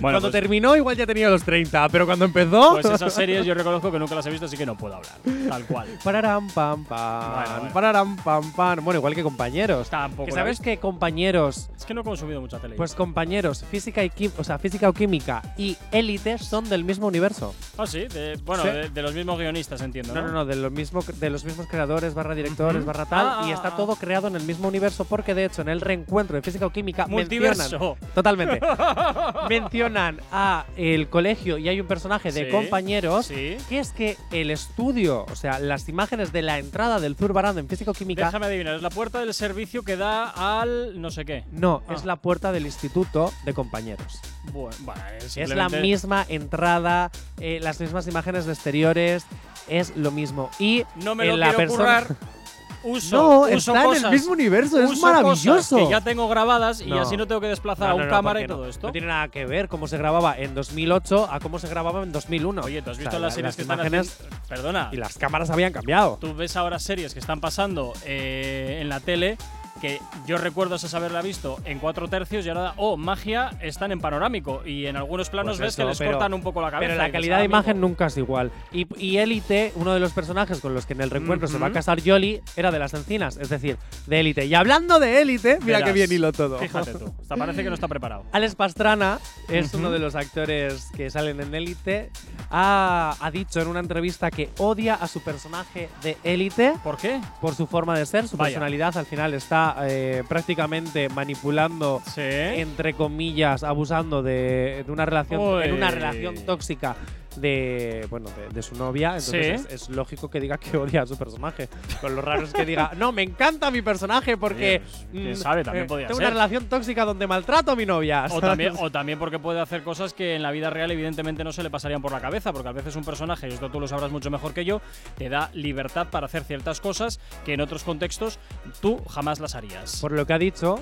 [0.00, 2.72] cuando pues- terminó, igual ya tenía los 30, pero cuando empezó.
[2.72, 5.12] Pues esas series yo reconozco que nunca las he visto, así que no puedo hablar.
[5.48, 5.75] Tal cual.
[6.04, 7.32] Pararam, pam, pam.
[7.34, 7.72] Bueno, bueno.
[7.74, 8.84] Pararam, pam, pam.
[8.84, 9.88] Bueno, igual que compañeros.
[9.90, 10.26] Tampoco.
[10.26, 10.64] Que sabes visto.
[10.64, 11.70] que compañeros.
[11.76, 12.76] Es que no he consumido mucha tele.
[12.76, 17.54] Pues compañeros, física y o sea, física o química y élite son del mismo universo.
[17.78, 18.68] Ah, sí, de- bueno, Sí.
[18.70, 20.14] De, de los mismos guionistas, entiendo.
[20.14, 22.86] No, No, no, no, de los, mismo, de los mismos creadores, barra directores, Ujú.
[22.86, 23.76] barra tal, Ah, y está ah.
[23.76, 26.70] todo creado en el mismo universo porque de hecho en el reencuentro de física o
[26.70, 27.96] química mencionan, Multiverso.
[28.14, 28.60] totalmente,
[29.48, 33.56] mencionan a el colegio y hay un personaje de Sí, compañeros Sí.
[33.68, 37.68] que es que el estudio, o sea, las imágenes de la entrada del Zurbarán en
[37.68, 41.24] física o química, Déjame adivinar, es la puerta del servicio que da al no sé
[41.24, 41.44] qué.
[41.52, 41.94] no, Ah.
[41.94, 44.20] es la puerta del instituto de compañeros.
[44.52, 47.10] Bueno, bueno, es, Es la misma entrada,
[47.40, 49.24] eh, las mismas imágenes de exteriores,
[49.68, 50.50] es lo mismo.
[50.58, 52.16] Y No me lo la quiero persona- currar.
[52.82, 55.76] Uso, No, uso está cosas, en el mismo universo, es maravilloso.
[55.76, 57.00] que ya tengo grabadas y No.
[57.00, 58.86] así no tengo que desplazar No, a un no, cámara y todo esto.
[58.88, 62.12] No tiene nada que ver cómo se grababa en 2008 a cómo se grababa en
[62.12, 62.62] 2001.
[62.62, 64.36] Oye, ¿tú has O visto sea, las la- series que están imágenes haciendo?
[64.48, 64.88] Perdona.
[64.92, 66.18] y las cámaras habían cambiado.
[66.20, 69.36] Tú ves ahora series que están pasando eh, en la tele
[69.80, 74.00] que yo recuerdo es haberla visto en cuatro tercios y ahora, oh, magia, están en
[74.00, 76.70] panorámico y en algunos planos Pues ves que eso, les pero- cortan un poco la
[76.70, 76.92] cabeza.
[76.92, 77.56] Pero la calidad "Ah, de amigo".
[77.58, 78.50] imagen nunca es igual.
[78.72, 81.72] Y, Élite, uno de los personajes con los que en el reencuentro se va a
[81.72, 84.46] casar Jolly, era de las encinas, es decir, de Élite.
[84.46, 85.82] Y hablando de Élite, mira Verás.
[85.84, 86.58] qué bien hilo todo.
[86.58, 87.12] Fíjate tú.
[87.20, 88.24] Hasta parece que no está preparado.
[88.32, 89.18] Alex Pastrana
[89.48, 92.10] es uno de los actores que salen en Élite.
[92.50, 97.20] Ha, ha dicho en una entrevista que odia a su personaje de Élite ¿Por qué?
[97.40, 98.50] por su forma de ser, su Vaya.
[98.50, 98.96] personalidad.
[98.96, 102.20] Al final está eh, prácticamente manipulando, Sí.
[102.22, 105.64] entre comillas, abusando de, de una relación, Uy.
[105.64, 106.96] en una relación tóxica
[107.36, 109.10] de bueno de, de su novia.
[109.16, 109.66] Entonces Sí.
[109.68, 111.68] es, es lógico que diga que odia a su personaje.
[112.00, 114.82] Con lo raro es que diga, no, me encanta mi personaje porque
[115.12, 116.26] Oye, pues, mm, sabe, también podía tengo ser.
[116.26, 118.26] una relación tóxica donde maltrato a mi novia.
[118.30, 121.52] O también, o también porque puede hacer cosas que en la vida real evidentemente no
[121.52, 123.88] se le pasarían por la cabeza, porque a veces un personaje, y esto tú lo
[123.88, 124.80] sabrás mucho mejor que yo,
[125.16, 128.38] te da libertad para hacer ciertas cosas que en otros contextos
[128.80, 130.00] tú jamás las harías.
[130.00, 130.80] Por lo que ha dicho,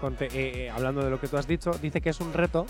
[0.00, 2.66] conte- eh, eh, hablando de lo que tú has dicho, dice que es un reto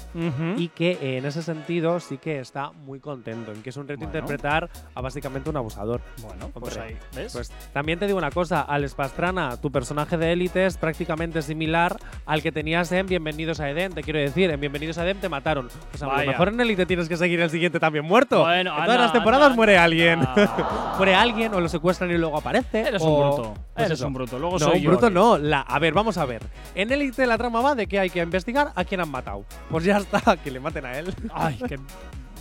[0.56, 3.86] y que eh, en ese sentido sí que está muy contento, en que es un
[3.88, 4.18] reto Bueno.
[4.18, 6.00] interpretar a básicamente un abusador.
[6.22, 7.32] bueno, pues Hombre, ahí, ¿ves?
[7.32, 11.96] Pues también te digo una cosa, Alex Pastrana, tu personaje de élite es prácticamente similar
[12.26, 13.92] al que tenías en Bienvenidos a Edén.
[13.92, 15.68] Te quiero decir, en Bienvenidos a Edén te mataron.
[15.90, 18.40] Pues a lo mejor en élite tienes que seguir el siguiente también muerto.
[18.40, 20.20] Bueno, en anda, todas las temporadas anda, muere alguien.
[20.98, 22.80] muere alguien o lo secuestran y luego aparece.
[22.80, 23.54] Eres o- un bruto.
[23.74, 24.06] pues Eres eso.
[24.06, 24.38] un bruto.
[24.38, 24.90] Luego No, soy un yo.
[24.90, 25.38] bruto no.
[25.38, 26.42] La, a ver, vamos a ver.
[26.74, 29.44] En élite la trama va de que hay que investigar a quién han matado.
[29.70, 31.14] Pues ya está, que le maten a él.
[31.32, 31.78] Ay, que.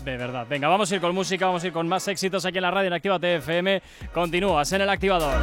[0.04, 0.46] De verdad.
[0.48, 2.72] Venga, vamos a ir con música, vamos a ir con más éxitos aquí en la
[2.72, 3.82] radio en Activa TFM.
[4.14, 5.42] Continúas en el activador.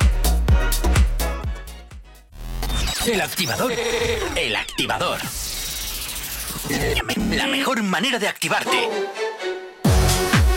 [3.06, 3.72] El activador.
[4.36, 5.18] El activador.
[7.34, 8.88] La mejor manera de activarte.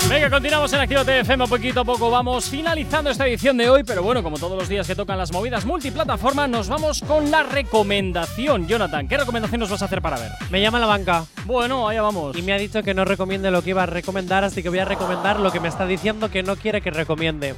[0.08, 1.48] Venga, continuamos en Activa TFM.
[1.48, 3.84] Poquito a poco vamos finalizando esta edición de hoy.
[3.84, 7.42] Pero bueno, como todos los días que tocan las movidas multiplataforma, nos vamos con la
[7.44, 8.68] recomendación.
[8.68, 10.32] Jonathan, ¿qué recomendación nos vas a hacer para ver?
[10.52, 12.38] Me llama la banca Bueno, allá vamos.
[12.38, 14.80] y me ha dicho que no recomiende lo que iba a recomendar, así que voy
[14.80, 17.56] a recomendar lo que me está diciendo que no quiere que recomiende.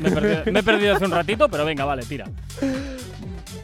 [0.00, 2.26] Me he, perdido, me he perdido hace un ratito, pero venga, vale, tira.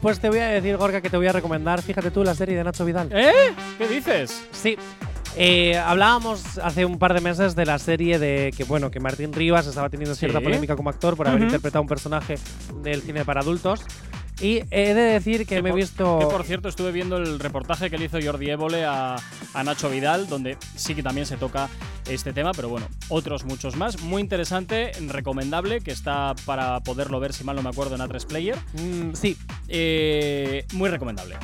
[0.01, 2.57] Pues te voy a decir, Gorka, que te voy a recomendar, fíjate tú, la serie
[2.57, 3.09] de Nacho Vidal.
[3.11, 3.53] ¿Eh?
[3.77, 4.43] ¿Qué dices?
[4.51, 4.77] Sí.
[5.37, 9.31] Eh, hablábamos hace un par de meses de la serie de que bueno que Martín
[9.31, 10.43] Rivas estaba teniendo cierta Sí.
[10.43, 12.35] polémica como actor por haber interpretado un personaje
[12.83, 13.81] del cine para adultos
[14.41, 17.39] y he de decir que me he por- visto Que por cierto, estuve viendo el
[17.39, 19.15] reportaje que le hizo Jordi Évole a,
[19.53, 21.69] a Nacho Vidal, donde sí que también se toca
[22.09, 24.01] este tema, pero bueno, otros muchos más.
[24.01, 28.25] Muy interesante, recomendable, que está para poderlo ver, si mal no me acuerdo, en A3
[28.25, 28.57] Player.
[28.73, 29.37] Mm, sí
[29.67, 31.35] Eh, muy recomendable.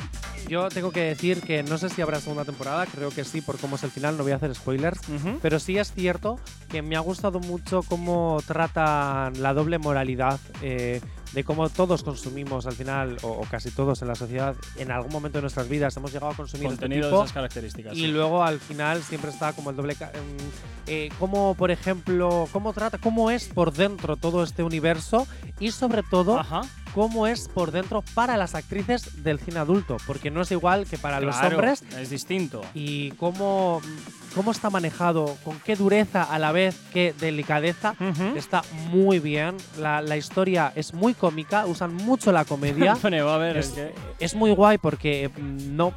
[0.48, 3.58] yo tengo que decir que no sé si habrá segunda temporada creo que sí por
[3.58, 5.38] cómo es el final no voy a hacer spoilers Ujú.
[5.42, 6.38] pero sí es cierto
[6.70, 11.00] que me ha gustado mucho cómo tratan la doble moralidad eh,
[11.32, 15.12] de cómo todos consumimos al final, o, o casi todos en la sociedad, en algún
[15.12, 17.92] momento de nuestras vidas hemos llegado a consumir este Contenido de esas características.
[17.96, 18.06] y sí.
[18.08, 19.94] luego al final siempre está como el doble.
[20.00, 20.08] em,
[20.86, 25.26] eh, cómo, por ejemplo, cómo trata, cómo es por dentro todo este universo
[25.60, 26.62] y sobre todo Ajá.
[26.94, 30.96] cómo es por dentro para las actrices del cine adulto, porque no es igual que
[30.96, 32.62] para los hombres Es distinto.
[32.74, 33.82] y cómo,
[34.38, 37.96] cómo está manejado, con qué dureza a la vez que delicadeza.
[37.98, 38.36] Ujú.
[38.36, 38.62] Está
[38.92, 42.96] muy bien, la, la historia es muy cómica, usan mucho la comedia.
[43.02, 43.92] Bueno, a ver, es, es que.
[44.20, 45.92] es muy guay porque mm, no.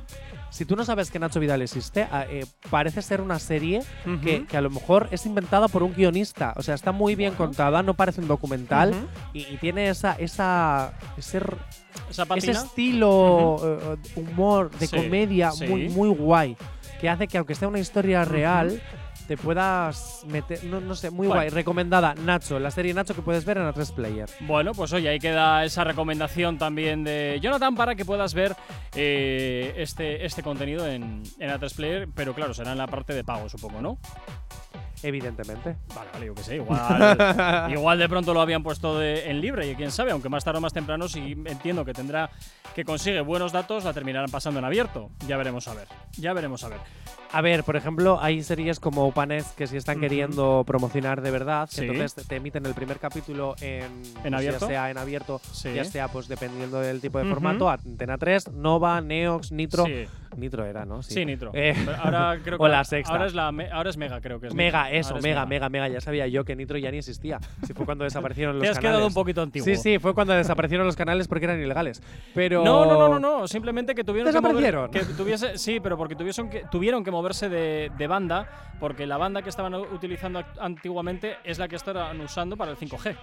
[0.50, 4.20] Si tú no sabes que Nacho Vidal existe, a- eh, parece ser una serie Ujú.
[4.22, 6.54] que, que a lo mejor es inventada por un guionista.
[6.58, 7.52] O sea, está muy bien Bueno.
[7.52, 9.08] contada, no parece un documental Ujú.
[9.34, 11.40] y, y tiene esa, esa, ese,
[12.10, 15.68] Esa ese estilo eh, humor de Sí, comedia sí.
[15.68, 16.58] muy, muy guay.
[17.02, 18.80] Que hace que aunque sea una historia real,
[19.28, 20.64] te puedas meter.
[20.66, 21.42] No, no sé, muy Bueno.
[21.42, 21.50] guay.
[21.50, 24.30] Recomendada, Nacho, la serie Nacho que puedes ver en A3 Player.
[24.42, 28.56] Bueno, pues oye, ahí queda esa recomendación también de Jonathan para que puedas ver
[28.96, 33.24] eh, este, este contenido en, en A3 Player, pero claro, será en la parte de
[33.24, 33.98] pago, supongo, ¿no?
[35.04, 35.76] Evidentemente.
[35.96, 37.18] Vale, vale, yo que sé, igual,
[37.72, 40.60] igual de pronto lo habían puesto de- en libre y quién sabe, aunque más tarde
[40.60, 42.30] o más temprano, si entiendo que tendrá
[42.76, 45.10] que consigue buenos datos, la terminarán pasando en abierto.
[45.28, 45.88] Ya veremos a ver,
[46.18, 46.80] ya veremos a ver.
[47.34, 51.70] A ver, por ejemplo, hay series como Upanes que si están queriendo promocionar de verdad,
[51.72, 51.82] Sí.
[51.82, 53.86] entonces te- te emiten el primer capítulo en,
[54.22, 54.60] pues, abierto?
[54.66, 55.74] ya sea en abierto, Sí.
[55.74, 59.86] ya sea pues dependiendo del tipo de formato, Antena 3, Nova, Neox, Nitro.
[59.86, 61.04] Sí, Nitro era, ¿no?
[61.04, 61.52] sí, Nitro.
[61.54, 61.74] Eh,
[62.04, 63.14] ahora creo que o la sexta.
[63.14, 64.54] Ahora es, la, me- ahora es Mega, creo que es.
[64.54, 65.00] Mega, Nitro.
[65.00, 65.88] eso, mega, mega, mega.
[65.88, 67.40] Ya sabía yo que Nitro ya ni existía.
[67.66, 68.92] Si fue cuando desaparecieron los Te has canales.
[68.98, 69.64] quedado un poquito antiguo.
[69.66, 72.02] Sí, sí, fue cuando desaparecieron los canales porque eran ilegales.
[72.34, 72.64] Pero.
[72.66, 74.92] No, no, no, no, no, simplemente que tuvieron que, mover- ¿Desaparecieron?
[74.92, 78.50] que tuviese, sí, pero porque tuviesen que, tuvieron que moverse de, de banda,
[78.80, 83.16] porque la banda que estaban utilizando antiguamente es la que estaban usando para el 5G.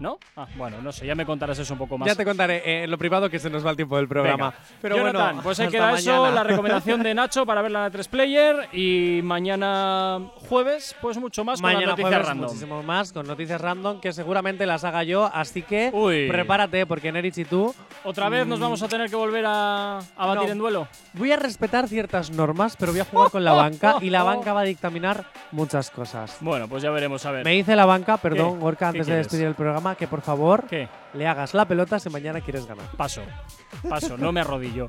[0.00, 0.18] ¿No?
[0.36, 2.06] Ah, bueno, no sé, ya me contarás eso un poco más.
[2.06, 4.50] Ya te contaré eh, en lo privado que se nos va el tiempo del programa.
[4.50, 4.64] Venga.
[4.82, 8.08] Pero Jonathan, bueno, pues ahí queda eso, la recomendación de Nacho para verla en 3
[8.08, 12.46] Player y mañana jueves, pues mucho más con Mañana las noticias jueves random.
[12.46, 16.28] muchísimo más con noticias random que seguramente las haga yo, así que Uy.
[16.28, 17.74] prepárate porque Nerich y tú
[18.04, 18.62] Otra vez nos Mm.
[18.62, 20.52] vamos a tener que volver a, a batir No.
[20.52, 20.88] en duelo.
[21.14, 24.52] voy a respetar ciertas normas, pero voy a jugar con la banca y la banca
[24.52, 26.36] va a dictaminar muchas cosas.
[26.40, 27.44] Bueno, pues ya veremos a ver.
[27.44, 28.60] Me dice la banca, perdón, ¿Qué?
[28.60, 30.88] Gorka, ¿Qué antes de despedir el programa, que por favor ¿Qué?
[31.12, 32.86] le hagas la pelota si mañana quieres ganar.
[32.96, 33.20] Paso,
[33.88, 34.86] paso, no me arrodillo.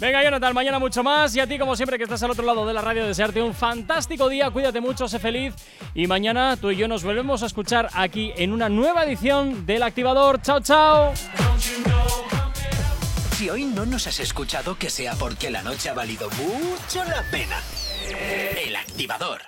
[0.00, 1.36] Venga, Jonathan, mañana mucho más.
[1.36, 3.52] Y a ti, como siempre, que estás al otro lado de la radio, desearte un
[3.52, 4.50] fantástico día.
[4.50, 5.54] Cuídate mucho, sé feliz.
[5.94, 9.82] Y mañana tú y yo nos volvemos a escuchar aquí en una nueva edición del
[9.82, 10.40] Activador.
[10.40, 11.12] ¡Chao, chao!
[13.36, 17.22] Si hoy no nos has escuchado, que sea porque la noche ha valido mucho la
[17.30, 17.60] pena.
[18.64, 19.42] El activador.